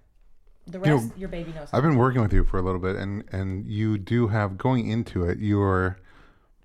[0.67, 2.97] The know, rest your baby knows I've been working with you for a little bit,
[2.97, 5.39] and and you do have going into it.
[5.39, 5.99] You are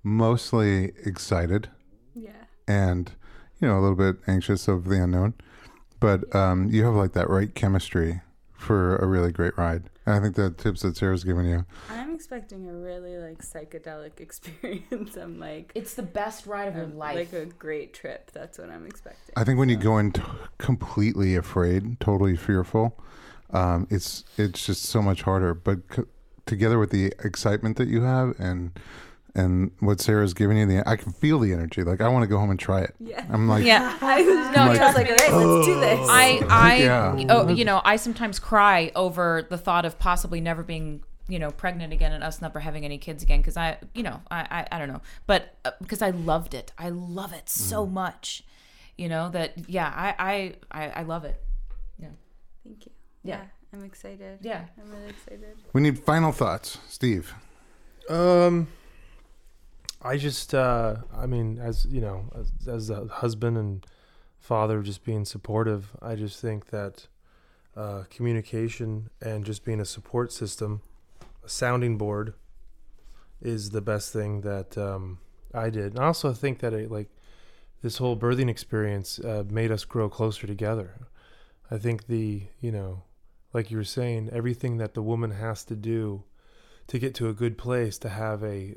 [0.02, 1.70] mostly excited
[2.14, 2.32] Yeah.
[2.68, 3.14] and
[3.62, 5.36] you know a little bit anxious of the unknown,
[6.04, 8.20] but um, you have like that right chemistry
[8.51, 9.84] for a really great ride.
[10.06, 11.66] And I think the tips that Sarah's given you.
[11.89, 15.16] I'm expecting a really like psychedelic experience.
[15.16, 18.32] I'm like it's the best ride of your um, life like a great trip.
[18.34, 19.34] That's what I'm expecting.
[19.38, 20.22] I think when you go in t-
[20.58, 23.01] completely afraid, totally fearful,
[23.51, 25.54] um, it's it's just so much harder.
[25.54, 26.04] But c-
[26.45, 28.78] together with the excitement that you have and
[29.36, 31.84] and what Sarah's giving you, the I can feel the energy.
[31.84, 32.93] Like I want to go home and try it.
[32.99, 33.25] Yeah.
[33.29, 35.11] I'm like, yeah I was, No, I was like, me.
[35.11, 36.07] all right, let's do this.
[36.09, 37.25] I, I, Yeah.
[37.29, 41.49] oh, you know, I sometimes cry over the thought of possibly never being, you know,
[41.49, 43.39] pregnant again and us never having any kids again.
[43.39, 46.71] Because I, you know, I, I, I don't know, but uh, because I loved it,
[46.77, 48.43] I love it so much,
[48.97, 51.41] you know that yeah, I, I, I, I love it.
[51.97, 52.09] Yeah.
[52.63, 52.91] Thank you.
[53.23, 53.38] Yeah.
[53.38, 53.43] Yeah.
[53.73, 54.38] I'm excited.
[54.43, 54.65] Yeah.
[54.79, 55.55] I'm really excited.
[55.73, 57.34] we need final thoughts, Steve.
[58.07, 58.67] Um,
[60.04, 63.86] I just, uh, I mean, as you know, as, as a husband and
[64.43, 65.91] father, just being supportive.
[66.01, 67.08] I just think that
[67.78, 70.82] uh, communication and just being a support system,
[71.43, 72.34] a sounding board,
[73.41, 75.20] is the best thing that um,
[75.54, 75.93] I did.
[75.93, 77.10] And I also think that it, like
[77.82, 81.08] this whole birthing experience uh, made us grow closer together.
[81.72, 83.04] I think the, you know,
[83.54, 86.24] like you were saying, everything that the woman has to do
[86.88, 88.75] to get to a good place to have a,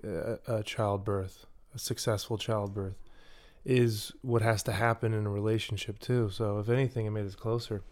[0.49, 2.97] a, a childbirth, a successful childbirth,
[3.65, 6.31] is what has to happen in a relationship too.
[6.31, 7.83] So if anything, it made us closer,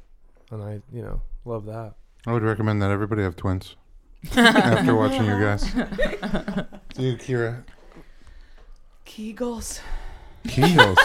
[0.51, 1.95] and I, you know, love that.
[2.27, 3.77] I would recommend that everybody have twins
[4.37, 5.65] after watching you guys.
[5.73, 7.65] Do you, Kira?
[9.05, 9.81] Kegels.
[10.45, 10.97] Kegels.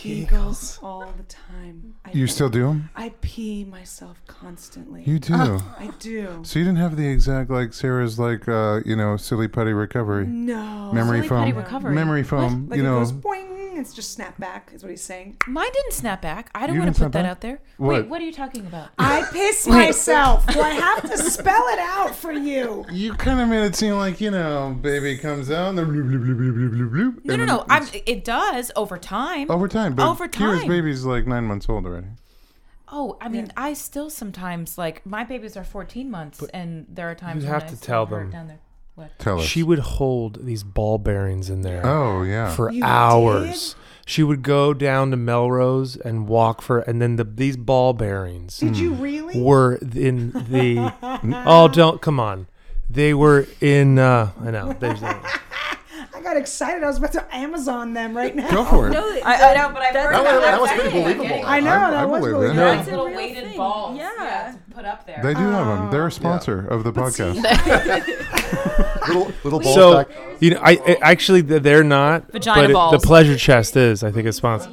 [0.00, 1.94] Kegels all the time.
[2.04, 2.90] I, You still do them?
[2.96, 5.02] I pee myself constantly.
[5.04, 5.34] You do.
[5.34, 6.40] I do.
[6.42, 10.26] So you didn't have the exact like Sarah's like uh you know silly putty recovery
[10.26, 10.90] No.
[10.92, 11.94] memory Silly foam putty recovery.
[11.94, 13.48] memory foam Like you it know goes boing.
[13.72, 14.72] It's just snap back.
[14.74, 15.36] Is what he's saying.
[15.46, 16.50] Mine didn't snap back.
[16.54, 17.30] I don't You want to put that back?
[17.30, 17.60] out there.
[17.78, 17.94] What?
[18.02, 18.88] Wait, what are you talking about?
[18.98, 20.46] I piss myself.
[20.48, 22.84] Do I have to spell it out for you?
[22.90, 26.10] you kind of made it seem like you know baby comes out and the bloop,
[26.10, 27.64] bloop, bloop, bloop, bloop, bloop, bloop, No, and no, then no.
[27.68, 27.86] I'm.
[28.06, 29.50] It does over time.
[29.50, 30.68] over time but Over Kira's time.
[30.68, 32.08] baby's like nine months old already
[32.92, 37.14] Oh, I mean, I still sometimes like my babies are 14 months, and there are
[37.14, 38.30] times you when have I to still tell hurt them.
[38.32, 38.58] down there.
[38.96, 39.16] What?
[39.20, 43.76] tell us She would hold these ball bearings in there oh yeah for You hours.
[44.06, 48.58] She would go down to Melrose and walk for, and then the these ball bearings
[48.58, 49.40] Did you really?
[49.40, 50.92] were in the.
[51.46, 52.48] oh, don't come on.
[52.90, 54.00] They were in.
[54.00, 54.72] Uh, I know.
[54.80, 55.00] There's.
[56.14, 56.82] I got excited.
[56.82, 58.50] I was about to Amazon them right now.
[58.50, 60.60] go for it No, I, I know, but I've that's heard That was- about that
[60.60, 61.02] was that pretty thing.
[61.18, 61.42] believable.
[61.46, 62.48] I know I- that I was believe really it.
[62.50, 62.56] good.
[62.56, 62.74] No.
[62.74, 63.56] Nice little weighted thing.
[63.56, 63.96] balls.
[63.98, 64.54] Yeah.
[64.68, 65.20] to put up there.
[65.22, 66.06] they do have them they're Oh.
[66.06, 67.34] a sponsor of the podcast
[69.08, 70.08] little little ball So sack.
[70.40, 72.30] you know, I, I actually they're not.
[72.32, 74.70] Vagina but it- the pleasure chest is, I think, a sponsor.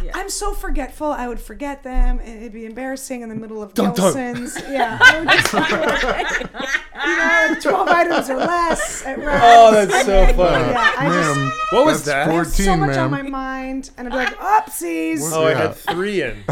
[0.00, 0.12] From her.
[0.14, 0.20] Yeah.
[0.20, 1.06] I'm so forgetful.
[1.06, 4.48] I would forget them, and it'd be embarrassing in the middle of Dun, dun.
[4.68, 5.60] Yeah, I would just, you
[7.16, 9.44] know, twelve items or less at Ralph's.
[9.46, 10.72] Oh, that's so funny.
[10.72, 12.28] Yeah, I just What was that's that?
[12.28, 15.54] I have 14, so much on my mind, and I'd be like, "Oopsies!" Oh, I
[15.54, 16.44] had three in.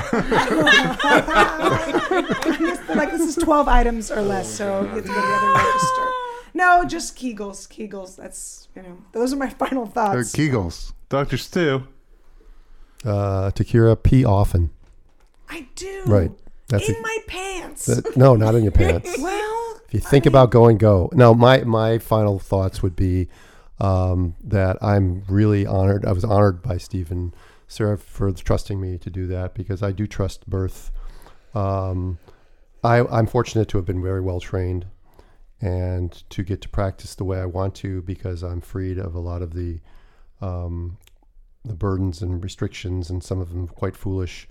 [2.89, 5.35] Like this is twelve items or less, oh so you have to go to the
[5.35, 6.09] other register.
[6.55, 7.69] No, just Kegels.
[7.69, 8.17] Kegels.
[8.17, 10.13] That's you know, those are my final thoughts.
[10.15, 10.35] They're thoughts.
[10.35, 10.93] Kegels.
[11.09, 11.37] Dr.
[11.37, 11.83] Stu.
[13.05, 14.71] Uh, Takira, pee often.
[15.49, 16.03] I do.
[16.07, 16.31] Right.
[16.69, 17.87] That's in a- my pants.
[17.87, 19.17] that- no, not in your pants.
[19.21, 21.09] well, If you think about going, go.
[21.15, 23.29] Now, my my final thoughts would be
[23.81, 26.05] um, that I'm really honored.
[26.05, 27.33] I was honored by Stephen
[27.69, 30.91] Sarah for trusting me to do that because I do trust birth.
[31.55, 32.19] Um,
[32.85, 34.87] I, I'm fortunate to have been very well trained
[35.61, 39.19] and to get to practice the way I want to because I'm freed of a
[39.21, 39.81] lot of the
[40.41, 40.99] um,
[41.65, 44.49] the burdens and restrictions and some of them quite foolish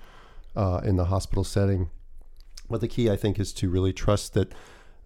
[0.56, 1.90] uh, in the hospital setting.
[2.70, 4.54] But the key, I think, is to really trust that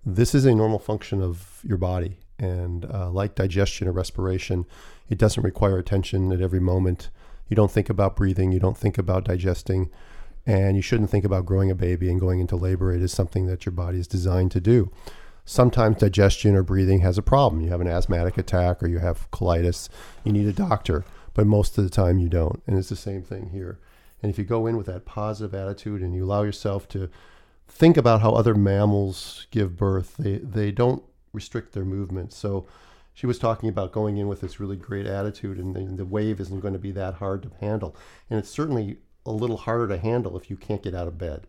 [0.05, 2.17] this is a normal function of your body.
[2.39, 4.65] And uh, like digestion or respiration,
[5.09, 7.09] it doesn't require attention at every moment.
[7.47, 9.91] You don't think about breathing, you don't think about digesting,
[10.45, 12.91] and you shouldn't think about growing a baby and going into labor.
[12.91, 14.89] It is something that your body is designed to do.
[15.45, 17.61] Sometimes digestion or breathing has a problem.
[17.61, 19.89] You have an asthmatic attack or you have colitis,
[20.23, 21.03] you need a doctor,
[21.33, 22.61] but most of the time you don't.
[22.67, 23.79] And it's the same thing here.
[24.21, 27.09] And if you go in with that positive attitude and you allow yourself to
[27.71, 30.15] think about how other mammals give birth.
[30.17, 31.03] They they don't
[31.33, 32.33] restrict their movement.
[32.33, 32.67] So
[33.13, 36.39] she was talking about going in with this really great attitude, and the, the wave
[36.39, 37.95] isn't going to be that hard to handle.
[38.29, 41.47] And it's certainly a little harder to handle if you can't get out of bed.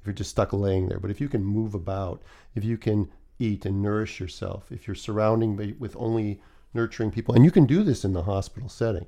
[0.00, 2.22] If you're just stuck laying there, but if you can move about,
[2.54, 6.40] if you can eat and nourish yourself, if you're surrounding with only
[6.74, 9.06] nurturing people, and you can do this in the hospital setting.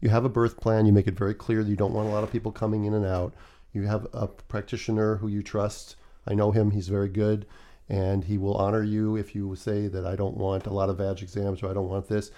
[0.00, 0.86] You have a birth plan.
[0.86, 2.94] You make it very clear that you don't want a lot of people coming in
[2.94, 3.34] and out.
[3.72, 5.96] You have a practitioner who you trust.
[6.26, 7.46] I know him, he's very good,
[7.88, 10.98] and he will honor you if you say that I don't want a lot of
[10.98, 12.30] vag exams or I don't want this.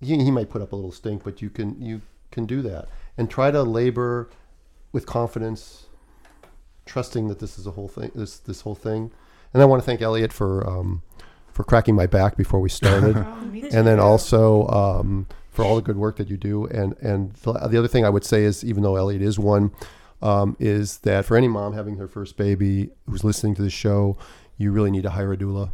[0.00, 2.88] He, he might put up a little stink, but you can you can do that
[3.16, 4.28] and try to labor
[4.92, 5.86] with confidence,
[6.86, 8.10] trusting that this is a whole thing.
[8.14, 9.12] This this whole thing,
[9.52, 11.02] and I want to thank Elliot for um,
[11.58, 13.16] for cracking my back before we started
[13.68, 16.66] Oh, and then also um, for all the good work that you do.
[16.66, 19.72] And and the, the other thing I would say is, even though Elliot is one,
[20.22, 24.16] um, is that for any mom having her first baby who's listening to the show,
[24.56, 25.72] you really need to hire a doula.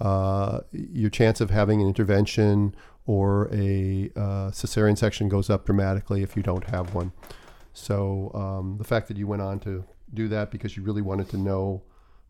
[0.00, 6.22] Uh, your chance of having an intervention or a uh, cesarean section goes up dramatically
[6.22, 7.10] if you don't have one.
[7.72, 11.28] So um, the fact that you went on to do that because you really wanted
[11.30, 11.82] to know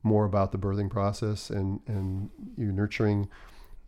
[0.07, 3.28] more about the birthing process and and you're nurturing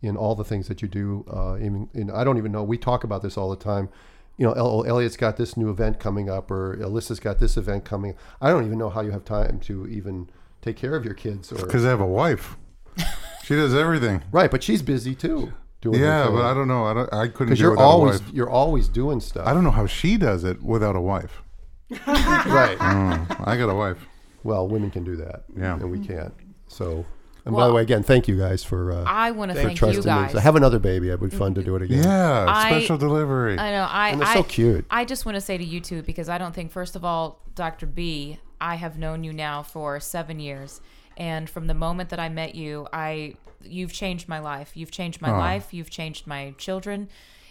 [0.01, 1.25] in all the things that you do.
[1.31, 2.63] Uh, even in, I don't even know.
[2.63, 3.89] We talk about this all the time.
[4.37, 7.83] You know, El- Elliot's got this new event coming up, or Alyssa's got this event
[7.83, 8.15] coming.
[8.39, 10.29] I don't even know how you have time to even
[10.61, 11.51] take care of your kids.
[11.51, 12.55] Or Because I have a wife.
[13.43, 14.23] She does everything.
[14.31, 15.53] right, but she's busy too.
[15.81, 16.85] Doing Yeah, but I don't know.
[16.85, 19.47] I, don't, I couldn't because you're always you're always doing stuff.
[19.47, 21.41] I don't know how she does it without a wife.
[22.07, 22.77] right.
[22.77, 23.97] Mm, I got a wife.
[24.43, 25.43] Well, women can do that.
[25.55, 25.73] Yeah.
[25.75, 26.33] and we can't.
[26.67, 27.05] So,
[27.45, 29.61] and by Well, the way, again, thank you guys for uh, I want to for
[29.63, 30.21] thank you trusting me.
[30.21, 30.31] guys.
[30.33, 31.09] So have another baby.
[31.09, 32.03] It would be fun to do it again.
[32.03, 33.57] Yeah, I- special delivery.
[33.57, 33.87] I know.
[33.89, 34.85] I and they're I, so cute.
[34.89, 37.41] I just want to say to you two because I don't think, first of all,
[37.55, 37.85] Dr.
[37.85, 40.81] B, I have known you now for seven years,
[41.17, 44.71] and from the moment that I met you, I you've changed my life.
[44.75, 45.37] You've changed my Aw.
[45.37, 45.73] life.
[45.73, 47.09] You've changed my children.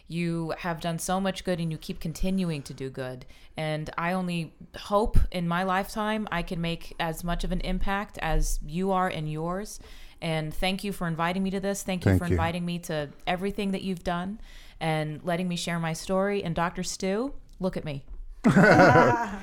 [0.09, 3.27] You have done so much good, and you keep continuing to do good.
[3.57, 8.19] And I only hope in my lifetime I can make as much of an impact
[8.23, 9.81] as you are in yours.
[10.21, 11.83] And thank you for inviting me to this.
[11.83, 12.33] Thank you Thank for you.
[12.33, 14.41] inviting me to everything that you've done
[14.81, 16.43] and letting me share my story.
[16.43, 16.83] And Dr.
[16.83, 18.05] Stu, look at me.
[18.45, 19.39] Let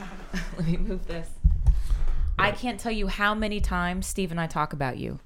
[0.66, 1.30] me move this.
[2.38, 5.20] I can't tell you how many times Steve and I talk about you.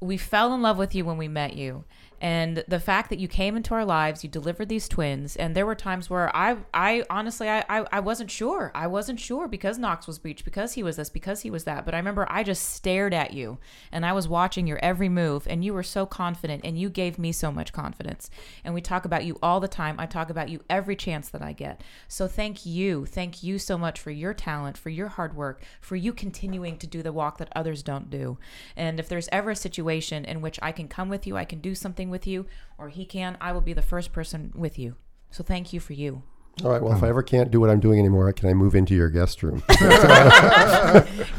[0.00, 1.84] We fell in love with you when we met you.
[2.20, 5.66] And the fact that you came into our lives, you delivered these twins, and there
[5.66, 8.72] were times where I, I honestly, I, I, I wasn't sure.
[8.74, 11.84] I wasn't sure because Knox was breached, because he was this, because he was that.
[11.84, 13.58] But I remember I just stared at you,
[13.92, 17.18] and I was watching your every move, and you were so confident, and you gave
[17.18, 18.30] me so much confidence.
[18.64, 20.00] And we talk about you all the time.
[20.00, 21.82] I talk about you every chance that I get.
[22.08, 25.94] So thank you, thank you so much for your talent, for your hard work, for
[25.94, 28.38] you continuing to do the walk that others don't do.
[28.76, 31.60] And if there's ever a situation in which I can come with you, I can
[31.60, 32.46] do something with you,
[32.78, 34.96] or he can, I will be the first person with you.
[35.30, 36.22] So thank you for you.
[36.64, 36.82] All right.
[36.82, 39.10] Well, if I ever can't do what I'm doing anymore, can I move into your
[39.10, 39.62] guest room?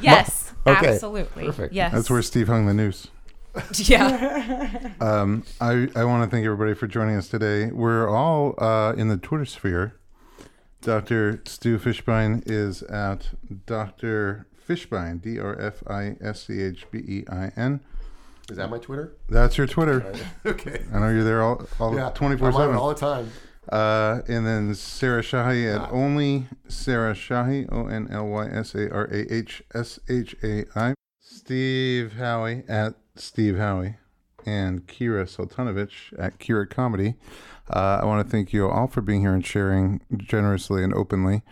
[0.02, 1.46] Yes, Okay, absolutely.
[1.46, 1.74] perfect.
[1.74, 1.92] Yes.
[1.94, 3.08] That's where Steve hung the noose.
[3.76, 4.92] Yeah.
[5.02, 7.68] Um, I, I want to thank everybody for joining us today.
[7.72, 9.96] We're all uh, in the Twitter sphere.
[10.82, 11.42] Dr.
[11.46, 13.30] Stu Fishbein is at
[13.66, 14.46] Dr.
[14.68, 17.80] Fishbein, D R F I S C H B E I N.
[18.50, 19.14] Is that my Twitter?
[19.30, 20.14] That's your Twitter.
[20.46, 20.84] okay.
[20.94, 22.76] I know you're there all, all Yeah, 24 I'm on it 7.
[22.76, 23.32] all the time.
[23.72, 25.90] Uh, and then Sarah Shahi at Ah.
[25.92, 30.66] only Sarah Shahi, O N L Y S A R A H S H A
[30.76, 30.94] I.
[31.20, 33.98] Steve Howey at Steve Howey.
[34.46, 37.16] And Kira Soltanovich at Kira Comedy.
[37.70, 41.44] Uh, I want to thank you all for being here and sharing generously and openly.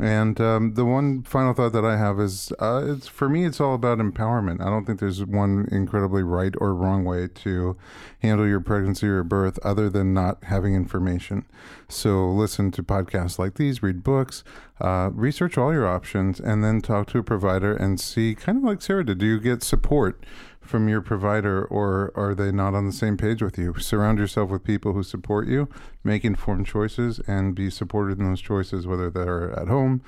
[0.00, 3.60] And um, the one final thought that I have is, uh, it's for me, it's
[3.60, 4.60] all about empowerment.
[4.60, 7.76] I don't think there's one incredibly right or wrong way to
[8.20, 11.44] handle your pregnancy or birth, other than not having information.
[11.88, 14.42] So listen to podcasts like these, read books,
[14.80, 18.64] uh, research all your options, and then talk to a provider and see, kind of
[18.64, 20.24] like Sarah did, do you get support?
[20.64, 23.74] From your provider or are they not on the same page with you?
[23.78, 25.68] Surround yourself with people who support you,
[26.02, 30.02] make informed choices, and be supported in those choices, whether they're at home,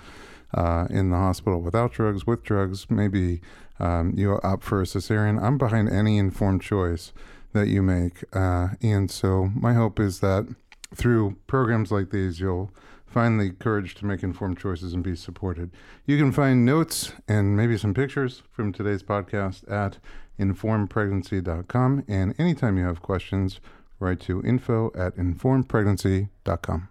[0.54, 3.40] uh, in the hospital without drugs, with drugs, maybe
[3.78, 5.42] um, you opt for a cesarean.
[5.42, 7.12] I'm behind any informed choice
[7.52, 8.24] that you make.
[8.32, 10.46] Uh, and so my hope is that
[10.94, 12.70] through programs like these, you'll
[13.16, 15.70] find the courage to make informed choices and be supported.
[16.04, 19.96] You can find notes and maybe some pictures from today's podcast at
[20.38, 22.04] informedpregnancy.com.
[22.06, 23.58] And anytime you have questions,
[23.98, 26.88] write to info at informedpregnancy.com.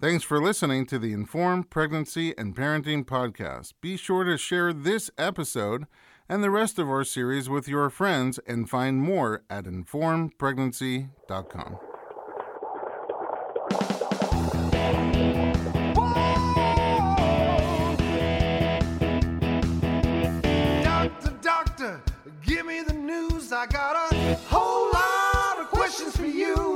[0.00, 3.72] Thanks for listening to the Informed Pregnancy and Parenting Podcast.
[3.80, 5.86] Be sure to share this episode
[6.28, 11.78] and the rest of our series with your friends and find more at informedpregnancy.com.
[23.56, 26.74] I got a whole lot of questions for you.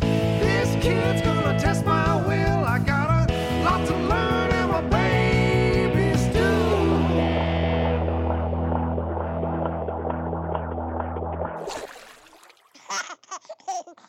[0.00, 2.64] This kid's gonna test my will.
[2.64, 6.98] I got a lot to learn, and my baby's due.